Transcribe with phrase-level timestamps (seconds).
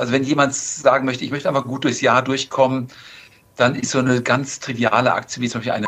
[0.00, 2.88] Also wenn jemand sagen möchte, ich möchte einfach gut durchs Jahr durchkommen,
[3.56, 5.86] dann ist so eine ganz triviale Aktie wie zum Beispiel eine.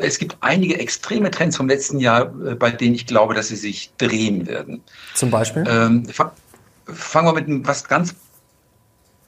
[0.00, 3.56] Es gibt einige extreme Trends vom letzten Jahr, äh, bei denen ich glaube, dass sie
[3.56, 4.82] sich drehen werden.
[5.14, 5.64] Zum Beispiel?
[5.68, 6.06] Ähm,
[6.86, 8.16] fangen wir mit was ganz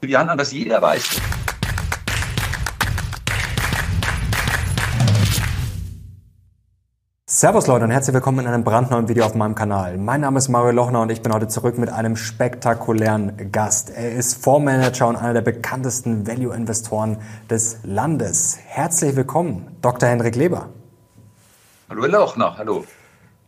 [0.00, 1.20] Trivialen an, was jeder weiß.
[7.42, 9.98] Servus Leute und herzlich willkommen in einem brandneuen Video auf meinem Kanal.
[9.98, 13.90] Mein Name ist Mario Lochner und ich bin heute zurück mit einem spektakulären Gast.
[13.90, 17.16] Er ist Fondsmanager und einer der bekanntesten Value-Investoren
[17.50, 18.58] des Landes.
[18.64, 20.08] Herzlich willkommen, Dr.
[20.08, 20.68] Henrik Leber.
[21.90, 22.84] Hallo Lochner, hallo.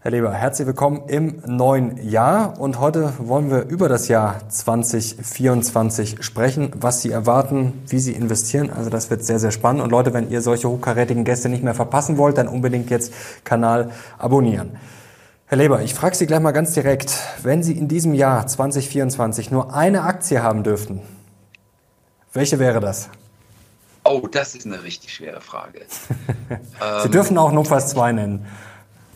[0.04, 6.22] Herr Leber, herzlich willkommen im neuen Jahr und heute wollen wir über das Jahr 2024
[6.22, 8.68] sprechen, was Sie erwarten, wie Sie investieren.
[8.68, 9.82] Also das wird sehr, sehr spannend.
[9.82, 13.92] Und Leute, wenn ihr solche hochkarätigen Gäste nicht mehr verpassen wollt, dann unbedingt jetzt Kanal
[14.18, 14.76] abonnieren.
[15.46, 19.50] Herr Leber, ich frage Sie gleich mal ganz direkt, wenn Sie in diesem Jahr 2024
[19.50, 21.00] nur eine Aktie haben dürften,
[22.34, 23.08] welche wäre das?
[24.04, 25.80] Oh, das ist eine richtig schwere Frage.
[27.04, 28.44] Sie dürfen auch notfalls zwei nennen.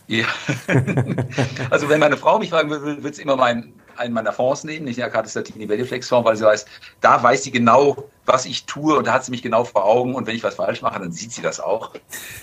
[0.09, 0.25] Ja.
[1.71, 4.87] also wenn meine Frau mich fragen würde, würde es immer mein, einen meiner Fonds nehmen,
[4.87, 6.65] nicht der Karte Statini Valuflex Fonds, weil sie weiß,
[7.03, 10.15] da weiß sie genau, was ich tue und da hat sie mich genau vor Augen
[10.15, 11.93] und wenn ich was falsch mache, dann sieht sie das auch.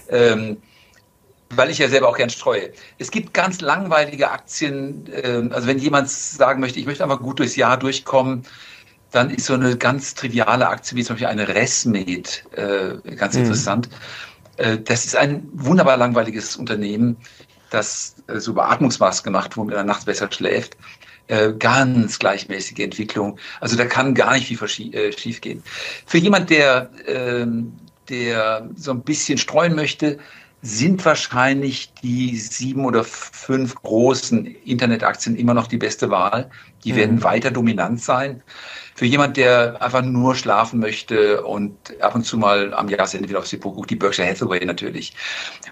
[0.10, 0.58] Ähm,
[1.50, 2.72] weil ich ja selber auch gern streue.
[2.98, 7.40] Es gibt ganz langweilige Aktien, äh, also wenn jemand sagen möchte, ich möchte einfach gut
[7.40, 8.44] durchs Jahr durchkommen,
[9.12, 13.42] dann ist so eine ganz triviale Aktie wie zum Beispiel eine Resmed äh, ganz mhm.
[13.42, 13.90] interessant.
[14.58, 17.18] Äh, das ist ein wunderbar langweiliges Unternehmen
[17.76, 20.78] dass äh, so Beatmungsmasken gemacht, wo man in der Nacht besser schläft.
[21.28, 23.38] Äh, ganz gleichmäßige Entwicklung.
[23.60, 25.64] Also da kann gar nicht viel äh, schief gehen.
[26.06, 27.74] Für jemand, der, ähm,
[28.10, 30.20] der so ein bisschen streuen möchte,
[30.62, 36.50] sind wahrscheinlich die sieben oder fünf großen Internetaktien immer noch die beste Wahl.
[36.84, 36.98] Die mhm.
[36.98, 38.42] werden weiter dominant sein
[38.96, 43.40] für jemand, der einfach nur schlafen möchte und ab und zu mal am Jahresende wieder
[43.40, 45.14] aufs Depot guckt, die Berkshire Hathaway natürlich.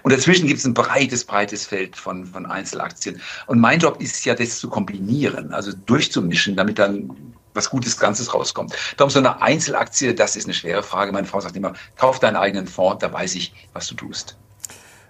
[0.02, 3.20] Und dazwischen gibt es ein breites, breites Feld von, von Einzelaktien.
[3.46, 8.34] Und mein Job ist ja, das zu kombinieren, also durchzumischen, damit dann was Gutes Ganzes
[8.34, 8.74] rauskommt.
[8.98, 11.10] Darum so eine Einzelaktie, das ist eine schwere Frage.
[11.10, 14.36] Meine Frau sagt immer, kauf deinen eigenen Fonds, da weiß ich, was du tust.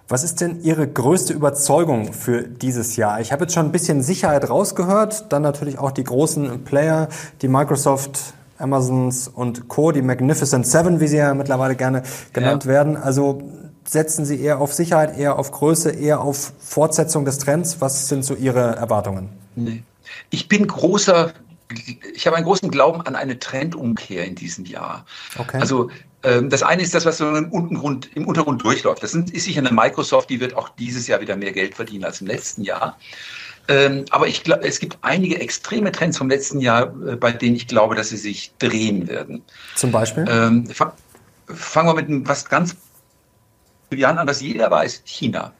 [0.07, 3.19] Was ist denn Ihre größte Überzeugung für dieses Jahr?
[3.21, 7.09] Ich habe jetzt schon ein bisschen Sicherheit rausgehört, dann natürlich auch die großen Player,
[7.41, 8.19] die Microsoft,
[8.59, 12.69] Amazons und Co., die Magnificent Seven, wie sie ja mittlerweile gerne genannt ja.
[12.69, 12.97] werden.
[12.97, 13.41] Also
[13.83, 17.81] setzen Sie eher auf Sicherheit, eher auf Größe, eher auf Fortsetzung des Trends?
[17.81, 19.29] Was sind so Ihre Erwartungen?
[19.55, 19.83] Nee.
[20.29, 21.33] Ich bin großer
[22.13, 25.05] ich habe einen großen Glauben an eine Trendumkehr in diesem Jahr.
[25.37, 25.57] Okay.
[25.59, 25.89] Also
[26.49, 29.03] das eine ist das, was so im Untergrund, im Untergrund durchläuft.
[29.03, 32.21] Das ist sicher eine Microsoft, die wird auch dieses Jahr wieder mehr Geld verdienen als
[32.21, 32.97] im letzten Jahr.
[33.67, 37.55] Ähm, aber ich glaube, es gibt einige extreme Trends vom letzten Jahr, äh, bei denen
[37.55, 39.41] ich glaube, dass sie sich drehen werden.
[39.75, 40.25] Zum Beispiel?
[40.29, 40.67] Ähm,
[41.47, 42.75] fangen wir mit was ganz
[43.91, 45.53] Jahren an, was jeder weiß, China.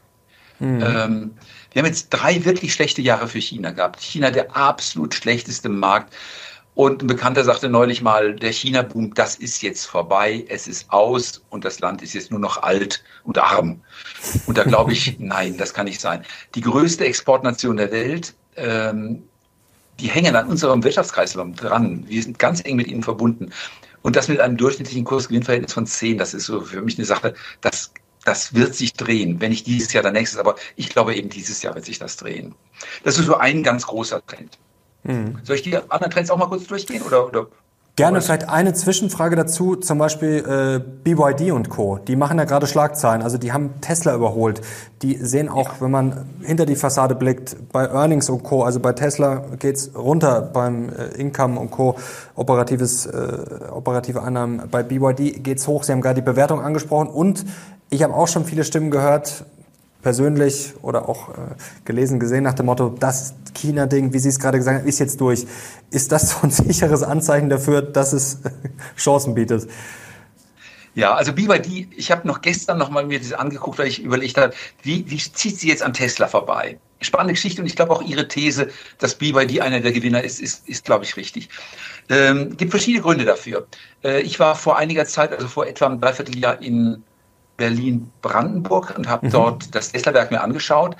[0.60, 0.82] Mhm.
[0.82, 1.32] Ähm,
[1.72, 4.02] wir haben jetzt drei wirklich schlechte Jahre für China gehabt.
[4.02, 6.14] China der absolut schlechteste Markt.
[6.76, 11.42] Und ein Bekannter sagte neulich mal, der China-Boom, das ist jetzt vorbei, es ist aus
[11.50, 13.82] und das Land ist jetzt nur noch alt und arm.
[14.46, 16.24] Und da glaube ich, nein, das kann nicht sein.
[16.54, 19.24] Die größte Exportnation der Welt, ähm,
[20.02, 22.04] die hängen an unserem Wirtschaftskreislauf dran.
[22.10, 23.54] Wir sind ganz eng mit ihnen verbunden.
[24.02, 27.34] Und das mit einem durchschnittlichen Kursgewinnverhältnis von 10, das ist so für mich eine Sache,
[27.62, 27.94] das,
[28.26, 29.40] das wird sich drehen.
[29.40, 30.40] Wenn nicht dieses Jahr, dann nächstes.
[30.40, 32.54] Aber ich glaube eben dieses Jahr wird sich das drehen.
[33.06, 34.60] Das ist so ein ganz großer Trend.
[35.06, 35.38] Mhm.
[35.44, 37.02] Soll ich die anderen Trends auch mal kurz durchgehen?
[37.04, 37.48] Oder, oder
[37.98, 41.98] Gerne vielleicht eine Zwischenfrage dazu, zum Beispiel äh, BYD und Co.
[41.98, 44.60] Die machen ja gerade Schlagzeilen, also die haben Tesla überholt.
[45.02, 45.76] Die sehen auch, ja.
[45.80, 48.64] wenn man hinter die Fassade blickt, bei Earnings und Co.
[48.64, 51.96] Also bei Tesla geht's runter beim äh, Income und Co.
[52.36, 53.38] Operatives, äh,
[53.72, 54.64] operative Einnahmen.
[54.70, 55.84] Bei BYD geht's hoch.
[55.84, 57.46] Sie haben gerade die Bewertung angesprochen und
[57.90, 59.46] ich habe auch schon viele Stimmen gehört,
[60.06, 61.34] persönlich oder auch äh,
[61.84, 65.20] gelesen, gesehen nach dem Motto, das China-Ding, wie Sie es gerade gesagt haben, ist jetzt
[65.20, 65.48] durch.
[65.90, 68.38] Ist das so ein sicheres Anzeichen dafür, dass es
[68.96, 69.68] Chancen bietet?
[70.94, 74.38] Ja, also BYD, ich habe noch gestern noch mal mir das angeguckt, weil ich überlegt
[74.38, 74.54] habe,
[74.84, 76.78] wie, wie zieht sie jetzt an Tesla vorbei?
[77.02, 78.70] Spannende Geschichte und ich glaube auch Ihre These,
[79.00, 81.50] dass BYD einer der Gewinner ist, ist, ist glaube ich, richtig.
[82.10, 83.66] Ähm, gibt verschiedene Gründe dafür.
[84.04, 87.02] Äh, ich war vor einiger Zeit, also vor etwa einem Dreivierteljahr in
[87.58, 89.32] Berlin-Brandenburg und habe mhm.
[89.32, 90.96] dort das Tesla-Werk mir angeschaut.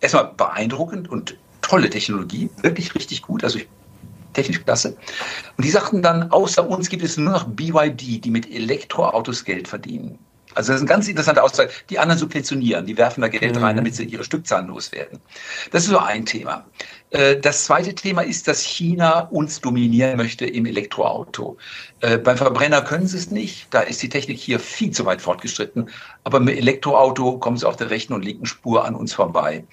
[0.00, 3.58] Erstmal beeindruckend und tolle Technologie, wirklich richtig gut, also
[4.34, 4.96] technisch klasse.
[5.56, 9.66] Und die sagten dann, außer uns gibt es nur noch BYD, die mit Elektroautos Geld
[9.66, 10.18] verdienen.
[10.56, 11.70] Also das ist eine ganz interessante Aussage.
[11.90, 13.78] Die anderen subventionieren, die werfen da Geld rein, mhm.
[13.78, 15.20] damit sie ihre Stückzahlen loswerden.
[15.70, 16.64] Das ist so ein Thema.
[17.10, 21.56] Äh, das zweite Thema ist, dass China uns dominieren möchte im Elektroauto.
[22.00, 23.68] Äh, beim Verbrenner können sie es nicht.
[23.70, 25.88] Da ist die Technik hier viel zu weit fortgeschritten.
[26.24, 29.64] Aber mit Elektroauto kommen sie auf der rechten und linken Spur an uns vorbei.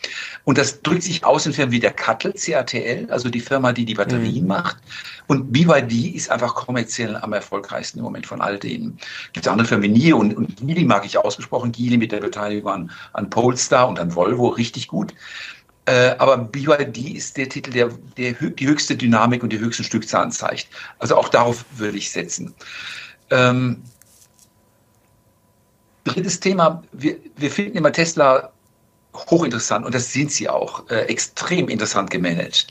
[0.44, 3.86] Und das drückt sich aus in Firmen wie der Cuttle, CATL, also die Firma, die
[3.86, 4.50] die Batterien mhm.
[4.50, 4.78] macht.
[5.28, 9.00] Und BYD ist einfach kommerziell am erfolgreichsten im Moment von all denen.
[9.32, 11.72] Gibt es andere Firmen wie NIO und, und Geely mag ich ausgesprochen.
[11.72, 15.14] Geely mit der Beteiligung an, an Polestar und an Volvo richtig gut.
[15.86, 20.32] Äh, aber BYD ist der Titel, der, der die höchste Dynamik und die höchsten Stückzahlen
[20.32, 20.68] zeigt.
[21.00, 22.54] Also auch darauf würde ich setzen.
[23.30, 23.84] Ähm,
[26.06, 28.52] drittes Thema, wir, wir finden immer Tesla
[29.14, 32.68] hochinteressant und das sind sie auch, äh, extrem interessant gemanagt.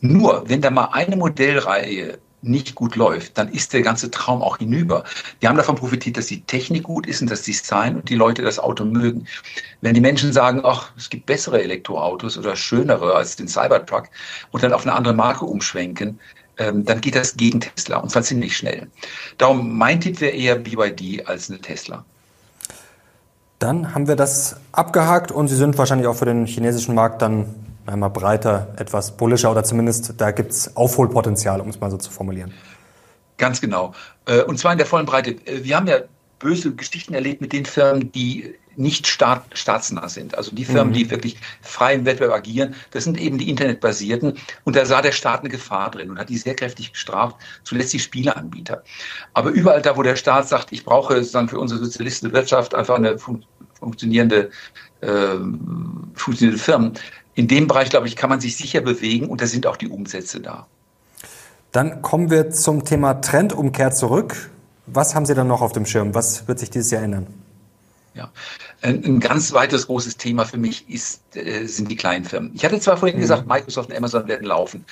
[0.00, 4.58] Nur, wenn da mal eine Modellreihe nicht gut läuft, dann ist der ganze Traum auch
[4.58, 5.04] hinüber.
[5.40, 8.42] Die haben davon profitiert, dass die Technik gut ist und das Design und die Leute
[8.42, 9.26] das Auto mögen.
[9.80, 14.04] Wenn die Menschen sagen, ach, es gibt bessere Elektroautos oder schönere als den Cybertruck
[14.52, 16.20] und dann auf eine andere Marke umschwenken,
[16.58, 18.88] ähm, dann geht das gegen Tesla und zwar ziemlich schnell.
[19.38, 22.04] Darum mein Tipp wäre eher BYD als eine Tesla.
[23.58, 27.65] Dann haben wir das abgehakt und Sie sind wahrscheinlich auch für den chinesischen Markt dann
[27.86, 32.10] einmal breiter, etwas bullischer oder zumindest da gibt es Aufholpotenzial, um es mal so zu
[32.10, 32.52] formulieren.
[33.38, 33.94] Ganz genau.
[34.26, 35.32] Äh, und zwar in der vollen Breite.
[35.46, 35.98] Äh, wir haben ja
[36.38, 40.36] böse Geschichten erlebt mit den Firmen, die nicht staat, staatsnah sind.
[40.36, 40.96] Also die Firmen, mhm.
[40.96, 44.34] die wirklich frei im Wettbewerb agieren, das sind eben die internetbasierten.
[44.64, 47.92] Und da sah der Staat eine Gefahr drin und hat die sehr kräftig gestraft, zuletzt
[47.94, 48.82] die Spieleanbieter.
[49.32, 52.96] Aber überall da, wo der Staat sagt, ich brauche sozusagen für unsere sozialistische Wirtschaft einfach
[52.96, 53.44] eine fun
[53.78, 54.50] funktionierende,
[55.02, 55.36] äh,
[56.14, 56.92] funktionierende Firmen,
[57.36, 59.88] in dem Bereich, glaube ich, kann man sich sicher bewegen und da sind auch die
[59.88, 60.66] Umsätze da.
[61.70, 64.50] Dann kommen wir zum Thema Trendumkehr zurück.
[64.86, 66.14] Was haben Sie dann noch auf dem Schirm?
[66.14, 67.26] Was wird sich dieses Jahr ändern?
[68.14, 68.30] Ja,
[68.80, 72.52] ein, ganz weiteres großes Thema für mich ist, äh, sind die kleinen Firmen.
[72.54, 73.22] Ich hatte zwar vorhin mhm.
[73.22, 74.86] gesagt, Microsoft und Amazon werden laufen.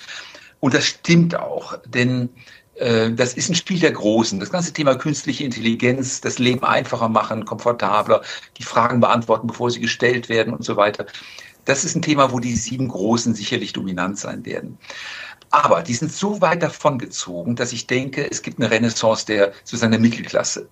[0.60, 2.28] Und das stimmt auch, denn
[2.74, 4.38] äh, das ist ein Spiel der Großen.
[4.38, 8.20] Das ganze Thema künstliche Intelligenz, das Leben einfacher machen, komfortabler,
[8.58, 11.06] die Fragen beantworten, bevor sie gestellt werden und so weiter
[11.64, 14.78] das ist ein Thema, wo die sieben Großen sicherlich dominant sein werden.
[15.54, 19.52] Aber die sind so weit davon gezogen, dass ich denke, es gibt eine Renaissance der
[19.62, 20.68] sozusagen der Mittelklasse.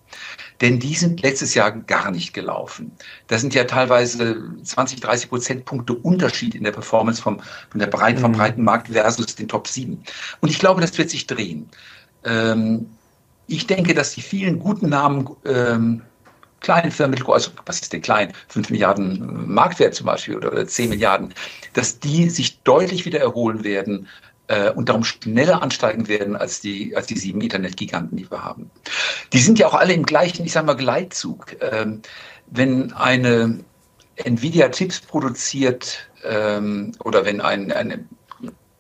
[0.61, 2.91] Denn die sind letztes Jahr gar nicht gelaufen.
[3.29, 7.41] Das sind ja teilweise 20, 30 Prozentpunkte Unterschied in der Performance vom,
[7.71, 8.37] von der breiten, vom mhm.
[8.37, 10.03] breiten Markt versus den Top 7.
[10.41, 11.69] Und ich glaube, das wird sich drehen.
[12.25, 12.87] Ähm,
[13.47, 16.03] ich denke, dass die vielen guten Namen ähm,
[16.63, 18.33] kleinen Firmen, also was ist denn klein?
[18.49, 21.35] 5 Milliarden Marktwert zum Beispiel oder 10 Milliarden,
[21.75, 24.09] dass die sich deutlich wieder erholen werden
[24.49, 28.71] äh, und darum schneller ansteigen werden als die, als die sieben Internetgiganten, die wir haben.
[29.33, 31.57] Die sind ja auch alle im gleichen, ich sage mal, Gleitzug.
[31.61, 32.03] Ähm,
[32.47, 33.61] wenn eine
[34.17, 38.05] Nvidia Chips produziert ähm, oder wenn ein, eine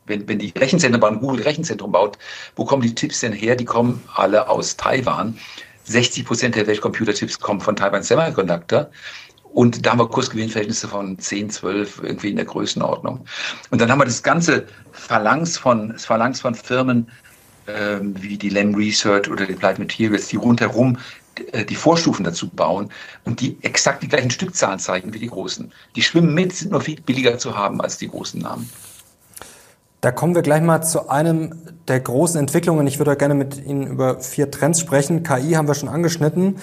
[0.06, 2.18] wenn, wenn die Rechenzentren Google Rechenzentrum baut,
[2.56, 3.56] wo kommen die Chips denn her?
[3.56, 5.38] Die kommen alle aus Taiwan.
[5.84, 8.90] 60 Prozent der Weltcomputerchips kommen von Taiwan Semiconductor.
[9.52, 13.24] Und da haben wir Kursgewinnverhältnisse von 10, 12, irgendwie in der Größenordnung.
[13.70, 17.06] Und dann haben wir das ganze Phalanx von, Phalanx von Firmen
[17.66, 20.98] ähm, wie die Lem Research oder die Applied Materials, die rundherum
[21.52, 22.90] äh, die Vorstufen dazu bauen
[23.24, 25.72] und die exakt die gleichen Stückzahlen zeigen wie die großen.
[25.96, 28.68] Die schwimmen mit, sind nur viel billiger zu haben als die großen Namen.
[30.02, 31.54] Da kommen wir gleich mal zu einem
[31.86, 32.88] der großen Entwicklungen.
[32.88, 35.22] Ich würde gerne mit Ihnen über vier Trends sprechen.
[35.22, 36.56] KI haben wir schon angeschnitten.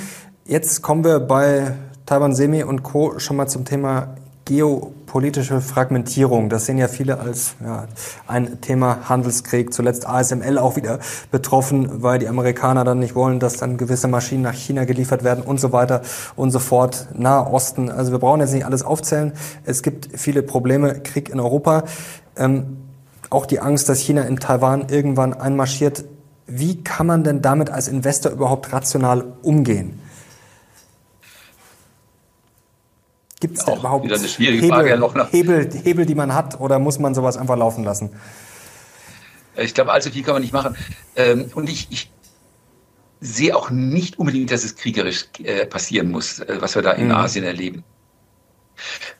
[0.44, 1.72] Jetzt kommen wir bei
[2.06, 3.18] Taiwan Semi und Co.
[3.18, 6.50] schon mal zum Thema geopolitische Fragmentierung.
[6.50, 7.86] Das sehen ja viele als ja,
[8.28, 9.74] ein Thema Handelskrieg.
[9.74, 11.00] Zuletzt ASML auch wieder
[11.32, 15.46] betroffen, weil die Amerikaner dann nicht wollen, dass dann gewisse Maschinen nach China geliefert werden
[15.46, 16.02] und so weiter
[16.36, 17.08] und so fort.
[17.14, 17.90] Nahe Osten.
[17.90, 19.32] Also wir brauchen jetzt nicht alles aufzählen.
[19.64, 21.00] Es gibt viele Probleme.
[21.00, 21.86] Krieg in Europa.
[22.36, 22.89] Ähm,
[23.30, 26.06] auch die Angst, dass China in Taiwan irgendwann einmarschiert.
[26.48, 30.02] Wie kann man denn damit als Investor überhaupt rational umgehen?
[33.40, 37.56] Gibt es da überhaupt Hebel, Hebel, Hebel, die man hat, oder muss man sowas einfach
[37.56, 38.10] laufen lassen?
[39.56, 40.76] Ich glaube, allzu viel kann man nicht machen.
[41.16, 42.12] Ähm, und ich, ich
[43.22, 47.06] sehe auch nicht unbedingt, dass es kriegerisch äh, passieren muss, äh, was wir da in
[47.08, 47.16] mhm.
[47.16, 47.84] Asien erleben.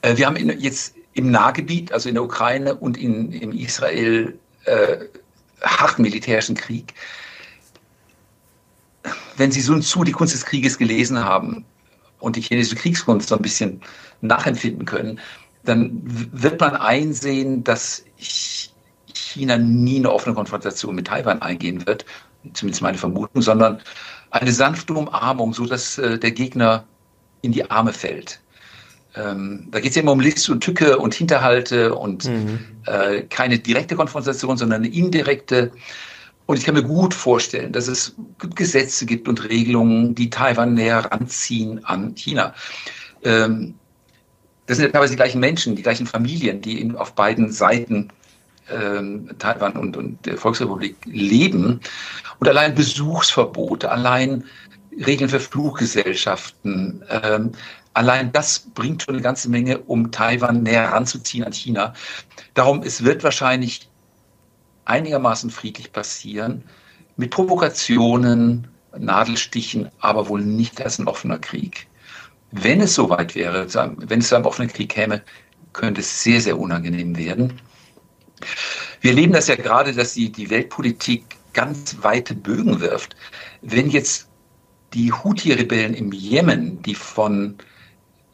[0.02, 4.98] Äh, wir haben jetzt im Nahgebiet, also in der Ukraine und in, in Israel, äh,
[5.62, 6.94] harten militärischen Krieg.
[9.36, 11.64] Wenn Sie Sun Tzu, die Kunst des Krieges, gelesen haben
[12.18, 13.80] und die chinesische Kriegskunst so ein bisschen
[14.20, 15.18] nachempfinden können,
[15.64, 22.04] dann wird man einsehen, dass China nie eine offene Konfrontation mit Taiwan eingehen wird,
[22.54, 23.80] zumindest meine Vermutung, sondern
[24.30, 26.84] eine sanfte Umarmung, so dass äh, der Gegner
[27.42, 28.40] in die Arme fällt.
[29.16, 32.60] Ähm, da geht es ja immer um List und Tücke und Hinterhalte und mhm.
[32.86, 35.72] äh, keine direkte Konfrontation, sondern eine indirekte.
[36.46, 38.14] Und ich kann mir gut vorstellen, dass es
[38.54, 42.54] Gesetze gibt und Regelungen, die Taiwan näher ranziehen an China.
[43.22, 43.74] Ähm,
[44.66, 48.08] das sind ja teilweise die gleichen Menschen, die gleichen Familien, die in, auf beiden Seiten
[48.70, 51.80] ähm, Taiwan und, und der Volksrepublik leben.
[52.38, 54.44] Und allein Besuchsverbote, allein
[55.06, 57.52] Regeln für Fluggesellschaften, ähm,
[57.94, 61.94] allein das bringt schon eine ganze Menge, um Taiwan näher ranzuziehen an China.
[62.54, 63.88] Darum, es wird wahrscheinlich
[64.84, 66.64] einigermaßen friedlich passieren,
[67.16, 71.86] mit Provokationen, Nadelstichen, aber wohl nicht als ein offener Krieg.
[72.50, 73.66] Wenn es soweit wäre,
[73.98, 75.22] wenn es zu einem offenen Krieg käme,
[75.72, 77.60] könnte es sehr, sehr unangenehm werden.
[79.00, 83.14] Wir erleben das ja gerade, dass die, die Weltpolitik ganz weite Bögen wirft.
[83.62, 84.28] Wenn jetzt
[84.94, 87.56] die Houthi-Rebellen im Jemen, die von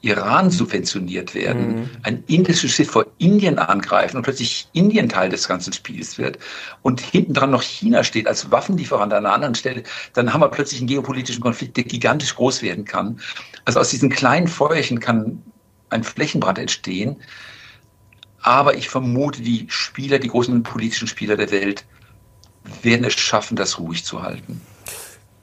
[0.06, 1.90] Iran subventioniert werden, mhm.
[2.04, 6.38] ein indisches Schiff vor Indien angreifen und plötzlich Indien Teil des ganzen Spiels wird
[6.82, 9.82] und hinten dran noch China steht als Waffenlieferant an einer anderen Stelle,
[10.14, 13.20] dann haben wir plötzlich einen geopolitischen Konflikt, der gigantisch groß werden kann.
[13.64, 15.42] Also aus diesen kleinen Feuerchen kann
[15.90, 17.16] ein Flächenbrand entstehen.
[18.40, 21.84] Aber ich vermute, die Spieler, die großen politischen Spieler der Welt,
[22.82, 24.60] werden es schaffen, das ruhig zu halten.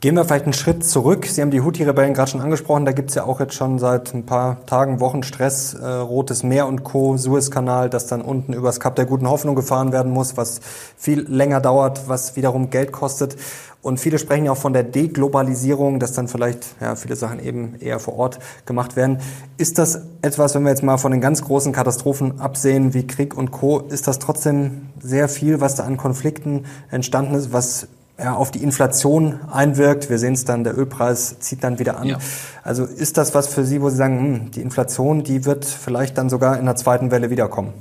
[0.04, 1.26] Gehen wir vielleicht einen Schritt zurück.
[1.28, 2.84] Sie haben die Houthi-Rebellen gerade schon angesprochen.
[2.84, 5.76] Da gibt es ja auch jetzt schon seit ein paar Tagen, Wochen Stress.
[5.76, 9.94] Äh, Rotes Meer und Co., Suezkanal, das dann unten übers Kap der Guten Hoffnung gefahren
[9.94, 10.60] werden muss, was
[10.98, 13.38] viel länger dauert, was wiederum Geld kostet.
[13.82, 17.76] Und viele sprechen ja auch von der Deglobalisierung, dass dann vielleicht ja, viele Sachen eben
[17.80, 19.20] eher vor Ort gemacht werden.
[19.56, 23.38] Ist das etwas, wenn wir jetzt mal von den ganz großen Katastrophen absehen, wie Krieg
[23.38, 28.36] und Co., ist das trotzdem sehr viel, was da an Konflikten entstanden ist, was ja,
[28.36, 30.10] auf die Inflation einwirkt.
[30.10, 32.08] Wir sehen es dann, der Ölpreis zieht dann wieder an.
[32.08, 32.18] Ja.
[32.64, 36.18] Also ist das was für Sie, wo Sie sagen, hm, die Inflation, die wird vielleicht
[36.18, 37.74] dann sogar in der zweiten Welle wiederkommen?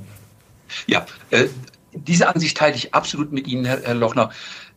[0.87, 1.45] Ja, äh,
[1.93, 4.31] diese Ansicht teile ich absolut mit Ihnen, Herr, Herr Lochner.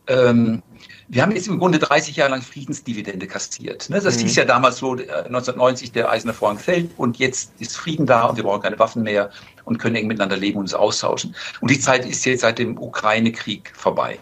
[0.05, 0.61] Ähm,
[1.09, 3.89] wir haben jetzt im Grunde 30 Jahre lang Friedensdividende kassiert.
[3.89, 3.99] Ne?
[3.99, 4.21] Das mhm.
[4.21, 8.25] hieß ja damals so, 1990 äh, der Eiserne Vorhang fällt und jetzt ist Frieden da
[8.25, 9.31] und wir brauchen keine Waffen mehr
[9.65, 11.35] und können eng miteinander leben und uns austauschen.
[11.61, 14.19] Und die Zeit ist jetzt seit dem Ukraine-Krieg vorbei.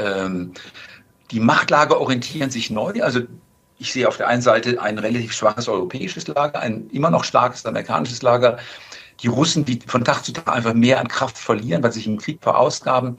[0.00, 0.52] Ähm,
[1.30, 3.02] die Machtlage orientieren sich neu.
[3.02, 3.20] Also
[3.78, 7.64] ich sehe auf der einen Seite ein relativ schwaches europäisches Lager, ein immer noch starkes
[7.64, 8.58] amerikanisches Lager.
[9.22, 12.08] Die Russen, die von Tag zu Tag einfach mehr an Kraft verlieren, weil sie sich
[12.08, 13.16] im Krieg verausgaben.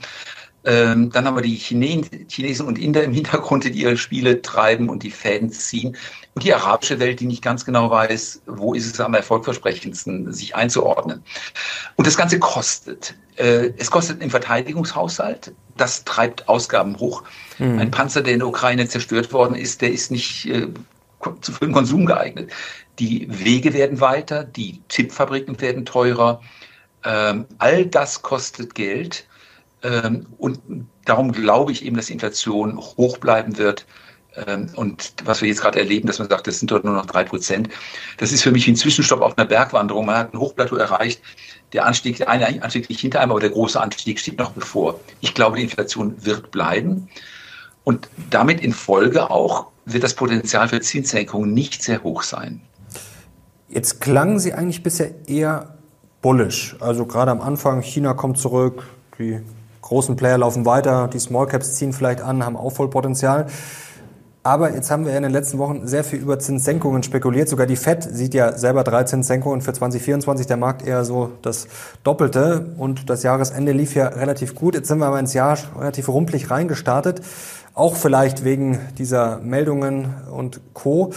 [0.63, 5.01] Ähm, dann haben wir die Chinesen und Inder im Hintergrund, die ihre Spiele treiben und
[5.03, 5.97] die Fäden ziehen.
[6.35, 10.55] Und die arabische Welt, die nicht ganz genau weiß, wo ist es am erfolgversprechendsten, sich
[10.55, 11.23] einzuordnen.
[11.95, 13.15] Und das Ganze kostet.
[13.37, 15.53] Äh, es kostet im Verteidigungshaushalt.
[15.77, 17.23] Das treibt Ausgaben hoch.
[17.57, 17.79] Mhm.
[17.79, 20.67] Ein Panzer, der in der Ukraine zerstört worden ist, der ist nicht äh,
[21.41, 22.51] zu für den Konsum geeignet.
[22.99, 26.41] Die Wege werden weiter, die Chipfabriken werden teurer.
[27.03, 29.25] Ähm, all das kostet Geld.
[29.83, 30.59] Ähm, und
[31.05, 33.85] darum glaube ich eben, dass die Inflation hoch bleiben wird.
[34.35, 37.05] Ähm, und was wir jetzt gerade erleben, dass man sagt, das sind dort nur noch
[37.05, 37.69] drei Prozent,
[38.17, 40.05] das ist für mich wie ein Zwischenstopp auf einer Bergwanderung.
[40.05, 41.21] Man hat ein Hochplateau erreicht.
[41.73, 44.99] Der Anstieg, der eine Anstieg liegt hinter einem, aber der große Anstieg steht noch bevor.
[45.21, 47.09] Ich glaube, die Inflation wird bleiben.
[47.83, 52.61] Und damit in Folge auch wird das Potenzial für Zinssenkungen nicht sehr hoch sein.
[53.69, 55.77] Jetzt klangen Sie eigentlich bisher eher
[56.21, 56.75] bullish.
[56.79, 58.83] Also gerade am Anfang, China kommt zurück,
[59.17, 59.39] die
[59.91, 63.47] großen Player laufen weiter, die Small Caps ziehen vielleicht an, haben auch voll Potenzial.
[64.41, 67.49] Aber jetzt haben wir in den letzten Wochen sehr viel über Zinssenkungen spekuliert.
[67.49, 71.67] Sogar die FED sieht ja selber drei Zinssenkungen für 2024, der Markt eher so das
[72.05, 72.73] Doppelte.
[72.77, 74.75] Und das Jahresende lief ja relativ gut.
[74.75, 77.19] Jetzt sind wir aber ins Jahr relativ rumpelig reingestartet.
[77.73, 81.11] Auch vielleicht wegen dieser Meldungen und Co.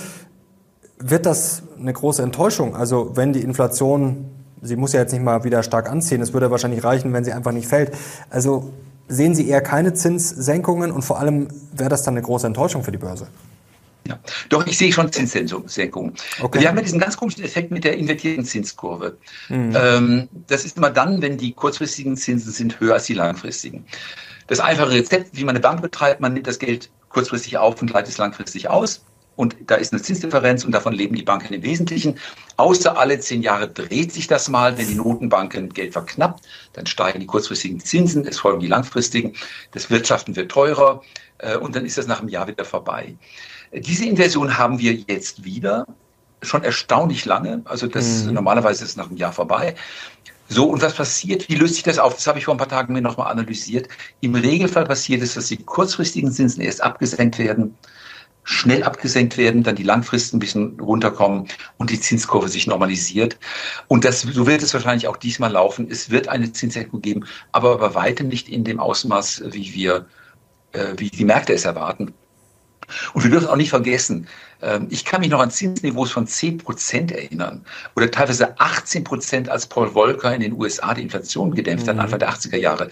[0.98, 2.74] Wird das eine große Enttäuschung?
[2.74, 4.33] Also wenn die Inflation
[4.64, 6.20] sie muss ja jetzt nicht mal wieder stark anziehen.
[6.20, 7.92] Es würde wahrscheinlich reichen, wenn sie einfach nicht fällt.
[8.30, 8.72] Also
[9.08, 12.92] sehen Sie eher keine Zinssenkungen und vor allem wäre das dann eine große Enttäuschung für
[12.92, 13.28] die Börse?
[14.06, 14.18] Ja,
[14.50, 16.12] doch ich sehe schon Zinssenkungen.
[16.42, 16.60] Okay.
[16.60, 19.16] Wir haben ja diesen ganz komischen Effekt mit der invertierten Zinskurve.
[19.48, 19.74] Mhm.
[19.74, 23.86] Ähm, das ist immer dann, wenn die kurzfristigen Zinsen sind höher als die langfristigen.
[24.46, 27.90] Das einfache Rezept, wie man eine Bank betreibt, man nimmt das Geld kurzfristig auf und
[27.90, 29.02] leitet es langfristig aus
[29.36, 32.18] und da ist eine Zinsdifferenz und davon leben die Banken im Wesentlichen.
[32.56, 37.20] Außer alle zehn Jahre dreht sich das mal, wenn die Notenbanken Geld verknappt, dann steigen
[37.20, 39.34] die kurzfristigen Zinsen, es folgen die langfristigen,
[39.72, 41.02] das Wirtschaften wird teurer
[41.38, 43.14] äh, und dann ist das nach einem Jahr wieder vorbei.
[43.72, 45.86] Diese Inversion haben wir jetzt wieder,
[46.42, 48.34] schon erstaunlich lange, also das mhm.
[48.34, 49.74] normalerweise ist nach einem Jahr vorbei.
[50.48, 51.48] So, und was passiert?
[51.48, 52.14] Wie löst sich das auf?
[52.14, 53.88] Das habe ich vor ein paar Tagen mir nochmal analysiert.
[54.20, 57.76] Im Regelfall passiert es, dass die kurzfristigen Zinsen erst abgesenkt werden,
[58.44, 61.48] schnell abgesenkt werden, dann die Langfristen ein bisschen runterkommen
[61.78, 63.38] und die Zinskurve sich normalisiert.
[63.88, 65.88] Und das, so wird es wahrscheinlich auch diesmal laufen.
[65.90, 70.06] Es wird eine Zinssenkung geben, aber bei weitem nicht in dem Ausmaß, wie wir,
[70.72, 72.12] äh, wie die Märkte es erwarten.
[73.14, 74.28] Und wir dürfen auch nicht vergessen,
[74.60, 77.64] ähm, ich kann mich noch an Zinsniveaus von 10 Prozent erinnern
[77.96, 82.02] oder teilweise 18 Prozent, als Paul Volcker in den USA die Inflation gedämpft hat, mhm.
[82.02, 82.90] Anfang der 80er Jahre.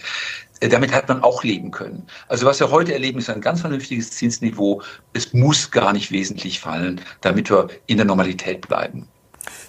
[0.63, 2.03] Äh, damit hat man auch leben können.
[2.27, 4.81] Also was wir heute erleben, ist ein ganz vernünftiges Zinsniveau.
[5.11, 9.07] Es muss gar nicht wesentlich fallen, damit wir in der Normalität bleiben.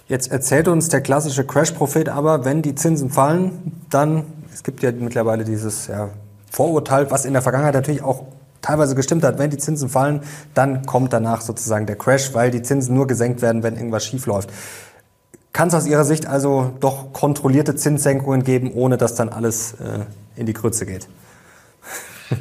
[0.06, 4.92] Jetzt erzählt uns der klassische Crash-Prophet aber, wenn die Zinsen fallen, dann, es gibt ja
[4.92, 6.10] mittlerweile dieses ja,
[6.50, 8.24] Vorurteil, was in der Vergangenheit natürlich auch
[8.60, 10.20] teilweise gestimmt hat, wenn die Zinsen fallen,
[10.54, 14.26] dann kommt danach sozusagen der Crash, weil die Zinsen nur gesenkt werden, wenn irgendwas schief
[14.26, 14.50] läuft.
[15.54, 20.04] Kann es aus Ihrer Sicht also doch kontrollierte Zinssenkungen geben, ohne dass dann alles äh,
[20.36, 21.08] in die Grütze geht?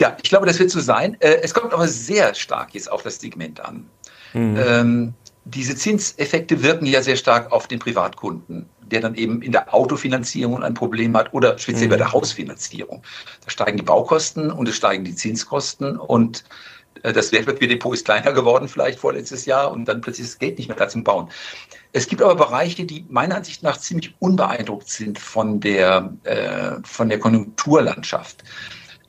[0.00, 1.16] ja, ich glaube, das wird so sein.
[1.20, 3.86] Äh, es kommt aber sehr stark jetzt auf das Segment an.
[4.32, 4.56] Mhm.
[4.58, 5.14] Ähm,
[5.44, 10.62] diese Zinseffekte wirken ja sehr stark auf den Privatkunden der dann eben in der Autofinanzierung
[10.62, 11.92] ein Problem hat oder speziell mhm.
[11.92, 13.02] bei der Hausfinanzierung.
[13.44, 16.44] Da steigen die Baukosten und es steigen die Zinskosten und
[17.02, 20.58] äh, das Wertpapierdepot ist kleiner geworden vielleicht vorletztes Jahr und dann plötzlich ist das Geld
[20.58, 21.28] nicht mehr da zum Bauen.
[21.92, 27.08] Es gibt aber Bereiche, die meiner Ansicht nach ziemlich unbeeindruckt sind von der, äh, von
[27.08, 28.44] der Konjunkturlandschaft.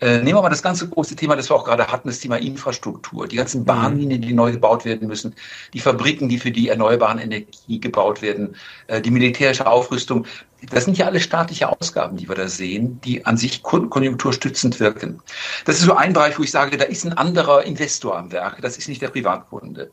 [0.02, 2.38] Äh, nehmen wir mal das ganze große Thema, das wir auch gerade hatten, das Thema
[2.38, 3.28] Infrastruktur.
[3.28, 3.66] Die ganzen mhm.
[3.66, 5.36] Bahnlinien, die neu gebaut werden müssen,
[5.74, 8.56] die Fabriken, die für die erneuerbaren Energie gebaut werden,
[8.88, 10.26] äh, die militärische Aufrüstung.
[10.72, 15.22] Das sind ja alle staatliche Ausgaben, die wir da sehen, die an sich konjunkturstützend wirken.
[15.66, 18.62] Das ist so ein Bereich, wo ich sage, da ist ein anderer Investor am Werk.
[18.62, 19.92] Das ist nicht der Privatkunde.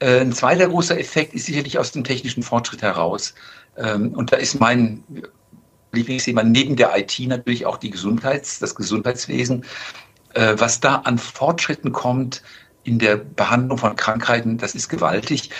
[0.00, 3.34] Äh, ein zweiter großer Effekt ist sicherlich aus dem technischen Fortschritt heraus.
[3.76, 5.02] Ähm, und da ist mein
[5.92, 9.64] Lieblingsthema neben der IT natürlich auch die Gesundheits, das Gesundheitswesen.
[10.34, 12.42] Äh, was da an Fortschritten kommt
[12.84, 15.50] in der Behandlung von Krankheiten, das ist gewaltig.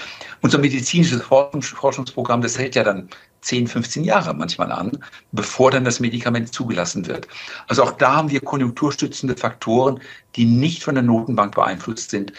[0.40, 3.08] Unser medizinisches Forschungsprogramm, das hält ja dann
[3.40, 4.92] 10, 15 Jahre manchmal an,
[5.32, 7.28] bevor dann das Medikament zugelassen wird.
[7.68, 10.00] Also auch da haben wir konjunkturstützende Faktoren,
[10.36, 12.32] die nicht von der Notenbank beeinflusst sind.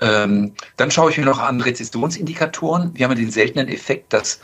[0.00, 2.92] Ähm, dann schaue ich mir noch an Rezessionsindikatoren.
[2.94, 4.40] Wir haben ja den seltenen Effekt, dass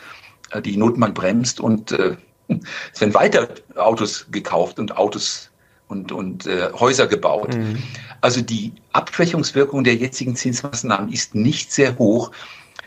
[0.51, 2.17] äh, die Notenbank bremst und äh,
[2.93, 5.51] es werden weiter Autos gekauft und Autos
[5.88, 7.55] und, und äh, Häuser gebaut.
[7.55, 7.83] Mhm.
[8.21, 12.31] Also die Abschwächungswirkung der jetzigen Zinsmaßnahmen ist nicht sehr hoch,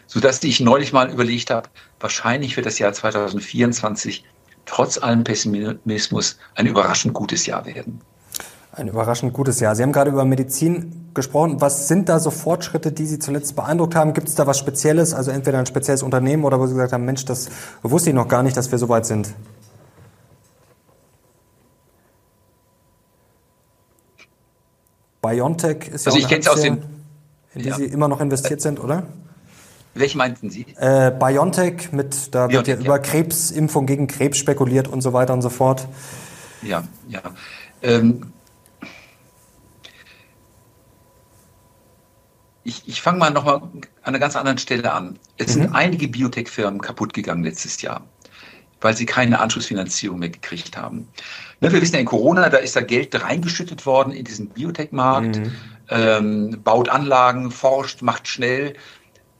[0.07, 4.23] sodass ich neulich mal überlegt habe, wahrscheinlich wird das Jahr 2024
[4.65, 8.01] trotz allem Pessimismus ein überraschend gutes Jahr werden.
[8.77, 9.75] Ein überraschend gutes Jahr.
[9.75, 11.59] Sie haben gerade über Medizin gesprochen.
[11.59, 14.13] Was sind da so Fortschritte, die Sie zuletzt beeindruckt haben?
[14.13, 17.03] Gibt es da was Spezielles, also entweder ein spezielles Unternehmen oder wo Sie gesagt haben,
[17.03, 17.49] Mensch, das
[17.81, 19.33] wusste ich noch gar nicht, dass wir so weit sind?
[25.23, 26.83] BioNTech ist ja also ich kenne es aus den,
[27.55, 27.75] in die ja.
[27.75, 29.07] Sie immer noch investiert sind, oder?
[29.95, 30.67] Welche meinten Sie?
[30.77, 35.33] Äh, BioNTech mit, da BioNTech, wird ja über Krebsimpfung gegen Krebs spekuliert und so weiter
[35.33, 35.87] und so fort.
[36.61, 37.21] Ja, ja.
[37.81, 38.33] Ähm,
[42.67, 45.17] ich, ich fange mal nochmal an einer ganz anderen Stelle an.
[45.37, 45.61] Es mhm.
[45.61, 48.05] sind einige Biotech-Firmen kaputt gegangen letztes Jahr,
[48.81, 51.07] weil sie keine Anschlussfinanzierung mehr gekriegt haben.
[51.61, 55.37] Ne, wir wissen ja in Corona, da ist da Geld reingeschüttet worden in diesen Biotech-Markt,
[55.37, 55.51] mhm.
[55.89, 58.73] ähm, baut Anlagen, forscht, macht schnell.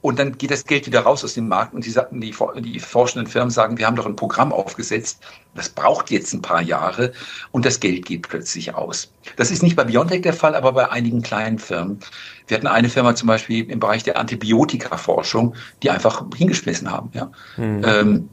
[0.08, 3.30] Und dann geht das Geld wieder raus aus dem Markt und die, die, die forschenden
[3.30, 5.20] Firmen sagen, wir haben doch ein Programm aufgesetzt,
[5.54, 7.12] das braucht jetzt ein paar Jahre
[7.52, 9.12] und das Geld geht plötzlich aus.
[9.36, 12.00] Das ist nicht bei Biontech der Fall, aber bei einigen kleinen Firmen.
[12.48, 17.12] Wir hatten eine Firma zum Beispiel im Bereich der Antibiotika-Forschung, die einfach hingeschmissen haben.
[17.14, 17.30] Ja.
[17.58, 17.84] Mhm.
[17.86, 18.30] Ähm,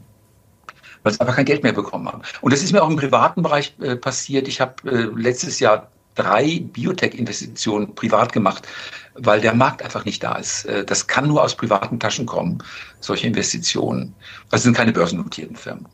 [1.03, 2.21] weil sie einfach kein Geld mehr bekommen haben.
[2.39, 4.47] Und das ist mir auch im privaten Bereich äh, passiert.
[4.47, 8.67] Ich habe äh, letztes Jahr drei Biotech-Investitionen privat gemacht,
[9.13, 10.65] weil der Markt einfach nicht da ist.
[10.65, 12.63] Äh, das kann nur aus privaten Taschen kommen,
[12.99, 14.15] solche Investitionen.
[14.49, 15.87] Das sind keine börsennotierten Firmen.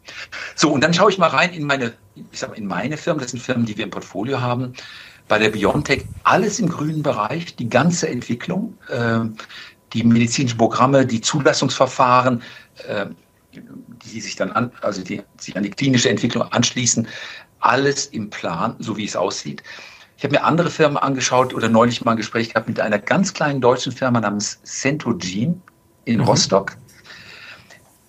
[0.55, 3.21] So, und dann schaue ich mal rein in meine, ich sag mal, in meine Firmen.
[3.21, 4.73] Das sind Firmen, die wir im Portfolio haben.
[5.27, 9.21] Bei der Biontech alles im grünen Bereich, die ganze Entwicklung, äh,
[9.93, 12.43] die medizinischen Programme, die Zulassungsverfahren,
[12.87, 13.07] äh,
[13.53, 17.07] die sich dann an, also die sich an die klinische Entwicklung anschließen,
[17.59, 19.63] alles im Plan, so wie es aussieht.
[20.21, 23.33] Ich habe mir andere Firmen angeschaut oder neulich mal ein Gespräch gehabt mit einer ganz
[23.33, 25.59] kleinen deutschen Firma namens Centogene
[26.05, 26.25] in mhm.
[26.25, 26.77] Rostock.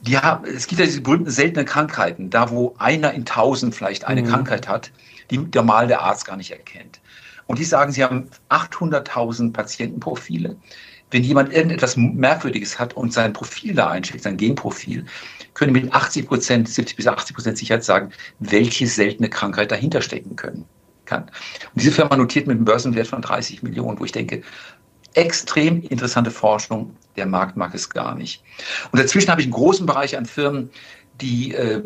[0.02, 4.04] Die haben, es gibt ja diese berühmten seltenen Krankheiten, da wo einer in tausend vielleicht
[4.04, 4.26] eine mhm.
[4.26, 4.92] Krankheit hat,
[5.30, 7.00] die normal der Arzt gar nicht erkennt.
[7.46, 10.56] Und die sagen, sie haben 800.000 Patientenprofile.
[11.10, 15.06] Wenn jemand irgendetwas Merkwürdiges hat und sein Profil da einschlägt, sein Genprofil,
[15.54, 20.36] können mit 80 Prozent, 70 bis 80 Prozent Sicherheit sagen, welche seltene Krankheit dahinter stecken
[20.36, 20.66] können
[21.04, 21.24] kann.
[21.24, 24.42] Und diese Firma notiert mit einem Börsenwert von 30 Millionen, wo ich denke,
[25.14, 26.96] extrem interessante Forschung.
[27.16, 28.42] Der Markt mag es gar nicht.
[28.90, 30.70] Und dazwischen habe ich einen großen Bereich an Firmen,
[31.20, 31.82] die äh,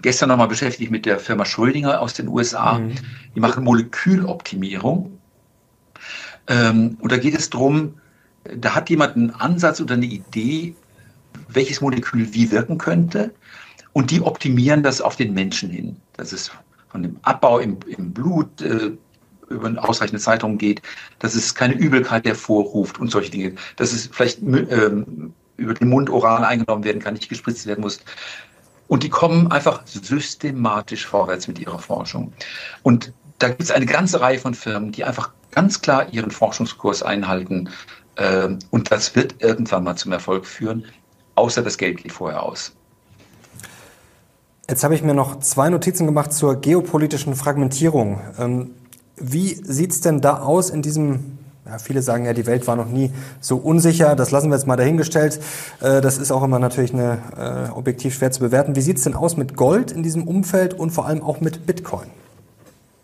[0.00, 2.78] gestern nochmal beschäftigt mit der Firma Schrödinger aus den USA.
[2.78, 2.94] Mhm.
[3.34, 5.18] Die machen Moleküloptimierung.
[6.48, 7.94] Ähm, und da geht es darum,
[8.44, 10.74] da hat jemand einen Ansatz oder eine Idee,
[11.48, 13.32] welches Molekül wie wirken könnte.
[13.92, 15.96] Und die optimieren das auf den Menschen hin.
[16.14, 16.50] Das ist
[16.92, 18.92] von dem Abbau im, im Blut äh,
[19.48, 20.82] über eine ausreichende Zeitraum geht,
[21.18, 26.10] dass es keine Übelkeit hervorruft und solche Dinge, dass es vielleicht ähm, über den Mund
[26.10, 28.00] oral eingenommen werden kann, nicht gespritzt werden muss.
[28.88, 32.32] Und die kommen einfach systematisch vorwärts mit ihrer Forschung.
[32.82, 37.02] Und da gibt es eine ganze Reihe von Firmen, die einfach ganz klar ihren Forschungskurs
[37.02, 37.70] einhalten.
[38.16, 40.84] Äh, und das wird irgendwann mal zum Erfolg führen,
[41.36, 42.74] außer das Geld geht vorher aus.
[44.68, 48.20] Jetzt habe ich mir noch zwei Notizen gemacht zur geopolitischen Fragmentierung.
[48.38, 48.70] Ähm,
[49.16, 52.76] wie sieht es denn da aus in diesem, ja, viele sagen ja, die Welt war
[52.76, 55.40] noch nie so unsicher, das lassen wir jetzt mal dahingestellt.
[55.80, 58.76] Äh, das ist auch immer natürlich eine, äh, objektiv schwer zu bewerten.
[58.76, 61.66] Wie sieht es denn aus mit Gold in diesem Umfeld und vor allem auch mit
[61.66, 62.08] Bitcoin?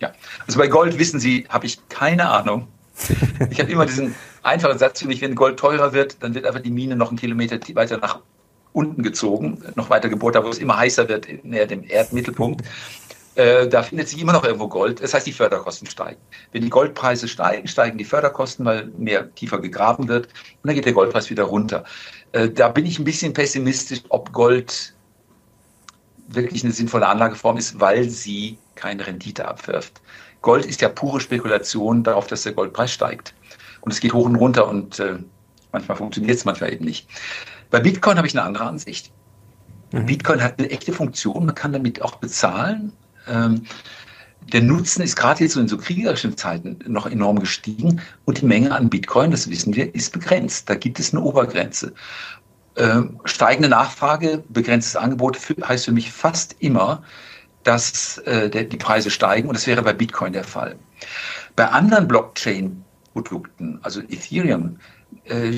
[0.00, 0.12] Ja,
[0.46, 2.68] also bei Gold wissen Sie, habe ich keine Ahnung.
[3.50, 6.60] Ich habe immer diesen einfachen Satz für mich, wenn Gold teurer wird, dann wird einfach
[6.60, 8.20] die Mine noch einen Kilometer weiter nach
[8.78, 12.64] unten gezogen, noch weiter gebohrt, da wo es immer heißer wird, näher dem Erdmittelpunkt.
[13.34, 15.02] Äh, da findet sich immer noch irgendwo Gold.
[15.02, 16.20] Das heißt, die Förderkosten steigen.
[16.52, 20.26] Wenn die Goldpreise steigen, steigen die Förderkosten, weil mehr tiefer gegraben wird.
[20.26, 21.84] Und dann geht der Goldpreis wieder runter.
[22.32, 24.94] Äh, da bin ich ein bisschen pessimistisch, ob Gold
[26.28, 30.00] wirklich eine sinnvolle Anlageform ist, weil sie keine Rendite abwirft.
[30.42, 33.34] Gold ist ja pure Spekulation darauf, dass der Goldpreis steigt.
[33.80, 35.18] Und es geht hoch und runter und äh,
[35.72, 37.08] manchmal funktioniert es, manchmal eben nicht.
[37.70, 39.12] Bei Bitcoin habe ich eine andere Ansicht.
[39.92, 40.06] Mhm.
[40.06, 42.92] Bitcoin hat eine echte Funktion, man kann damit auch bezahlen.
[43.26, 43.62] Ähm,
[44.52, 48.46] der Nutzen ist gerade jetzt so in so kriegerischen Zeiten noch enorm gestiegen und die
[48.46, 50.70] Menge an Bitcoin, das wissen wir, ist begrenzt.
[50.70, 51.92] Da gibt es eine Obergrenze.
[52.76, 57.02] Ähm, steigende Nachfrage, begrenztes Angebot für, heißt für mich fast immer,
[57.64, 60.76] dass äh, der, die Preise steigen und das wäre bei Bitcoin der Fall.
[61.56, 64.78] Bei anderen Blockchain-Produkten, also Ethereum,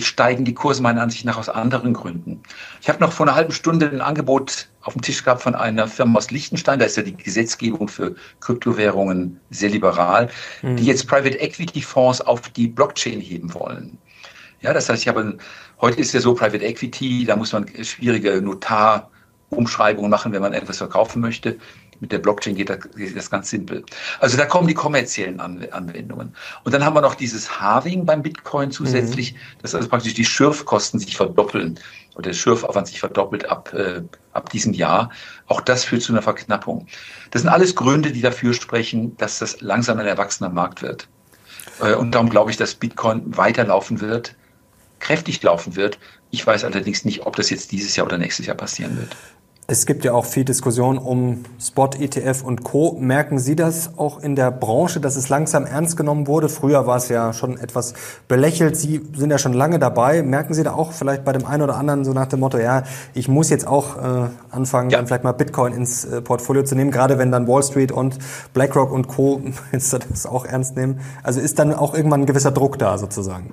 [0.01, 2.43] steigen die Kurse meiner Ansicht nach aus anderen Gründen.
[2.81, 5.87] Ich habe noch vor einer halben Stunde ein Angebot auf dem Tisch gehabt von einer
[5.89, 10.29] Firma aus Liechtenstein, da ist ja die Gesetzgebung für Kryptowährungen sehr liberal,
[10.63, 10.77] mhm.
[10.77, 13.99] die jetzt Private Equity Fonds auf die Blockchain heben wollen.
[14.63, 15.39] Ja, das heißt, ich habe,
[15.81, 20.79] heute ist ja so Private Equity, da muss man schwierige Notarumschreibungen machen, wenn man etwas
[20.79, 21.59] verkaufen möchte.
[22.01, 23.85] Mit der Blockchain geht das, geht das ganz simpel.
[24.21, 26.35] Also da kommen die kommerziellen Anwendungen.
[26.65, 29.39] Und dann haben wir noch dieses Halving beim Bitcoin zusätzlich, mhm.
[29.63, 31.79] dass also praktisch die Schürfkosten sich verdoppeln
[32.15, 35.11] oder der Schürfaufwand sich verdoppelt ab, äh, ab diesem Jahr.
[35.47, 36.87] Auch das führt zu einer Verknappung.
[37.31, 41.09] Das sind alles Gründe, die dafür sprechen, dass das langsam ein erwachsener Markt wird.
[41.81, 44.35] Äh, und darum glaube ich, dass Bitcoin weiterlaufen wird,
[44.99, 45.99] kräftig laufen wird.
[46.31, 49.17] Ich weiß allerdings nicht, ob das jetzt dieses Jahr oder nächstes Jahr passieren wird.
[49.73, 52.97] Es gibt ja auch viel Diskussion um Spot, ETF und Co.
[52.99, 56.49] Merken Sie das auch in der Branche, dass es langsam ernst genommen wurde?
[56.49, 57.95] Früher war es ja schon etwas
[58.27, 58.77] belächelt.
[58.77, 60.25] Sie sind ja schon lange dabei.
[60.25, 62.83] Merken Sie da auch vielleicht bei dem einen oder anderen so nach dem Motto, ja,
[63.15, 64.99] ich muss jetzt auch äh, anfangen, ja.
[64.99, 68.19] dann vielleicht mal Bitcoin ins äh, Portfolio zu nehmen, gerade wenn dann Wall Street und
[68.53, 69.41] BlackRock und Co.
[69.73, 70.99] jetzt das auch ernst nehmen.
[71.23, 73.53] Also ist dann auch irgendwann ein gewisser Druck da sozusagen?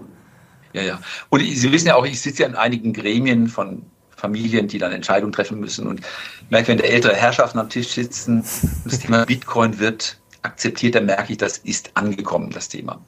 [0.74, 1.00] Ja, ja.
[1.30, 3.84] Und Sie wissen ja auch, ich sitze ja in einigen Gremien von
[4.18, 5.88] Familien, die dann Entscheidungen treffen müssen.
[5.88, 8.44] Und ich merke, wenn da ältere Herrschaften am Tisch sitzen
[8.84, 13.00] das Thema Bitcoin wird akzeptiert, dann merke ich, das ist angekommen, das Thema.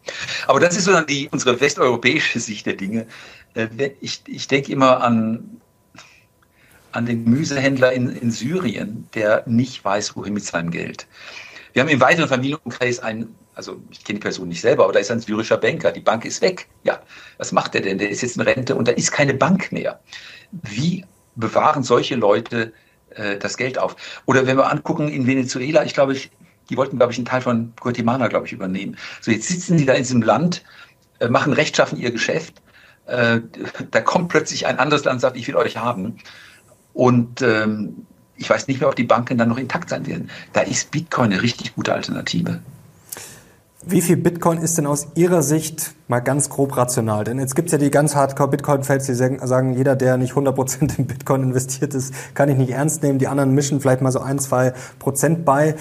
[0.48, 3.08] Aber das ist so dann die, unsere westeuropäische Sicht der Dinge.
[3.56, 5.60] Äh, ich, ich denke immer an,
[6.91, 11.08] an den Gemüsehändler in, in Syrien, der nicht weiß, wohin mit seinem Geld.
[11.74, 15.00] Wir haben im weiteren Familienkreis einen, also ich kenne die Person nicht selber, aber da
[15.00, 15.91] ist ein syrischer Banker.
[15.91, 16.67] Die Bank ist weg.
[16.84, 17.02] Ja,
[17.38, 17.98] was macht der denn?
[17.98, 20.00] Der ist jetzt in Rente und da ist keine Bank mehr
[20.52, 22.74] wie bewahren solche Leute
[23.12, 23.95] äh, das Geld auf?
[24.26, 26.32] Oder wenn wir angucken in Venezuela, ich glaube, ich,
[26.69, 28.98] die wollten, glaube ich, einen Teil von Guatemala, glaube ich, übernehmen.
[29.22, 30.63] So, jetzt sitzen die da in diesem Land,
[31.19, 32.62] äh, machen rechtschaffen ihr Geschäft.
[33.06, 33.41] Äh,
[33.91, 36.17] da kommt plötzlich ein anderes Land und sagt, ich will euch haben.
[36.93, 40.30] Und ähm, ich weiß nicht mehr, ob die Banken dann noch intakt sein werden.
[40.54, 42.62] Da ist Bitcoin eine richtig gute Alternative.
[43.86, 47.24] Wie viel Bitcoin ist denn aus Ihrer Sicht mal ganz grob rational?
[47.24, 51.08] Denn jetzt gibt es ja die ganz Hardcore-Bitcoin-Fans, die sagen, jeder, der nicht 100% in
[51.08, 53.20] Bitcoin investiert ist, kann ich nicht ernst nehmen.
[53.20, 55.76] Die anderen mischen vielleicht mal so ein, zwei Prozent bei.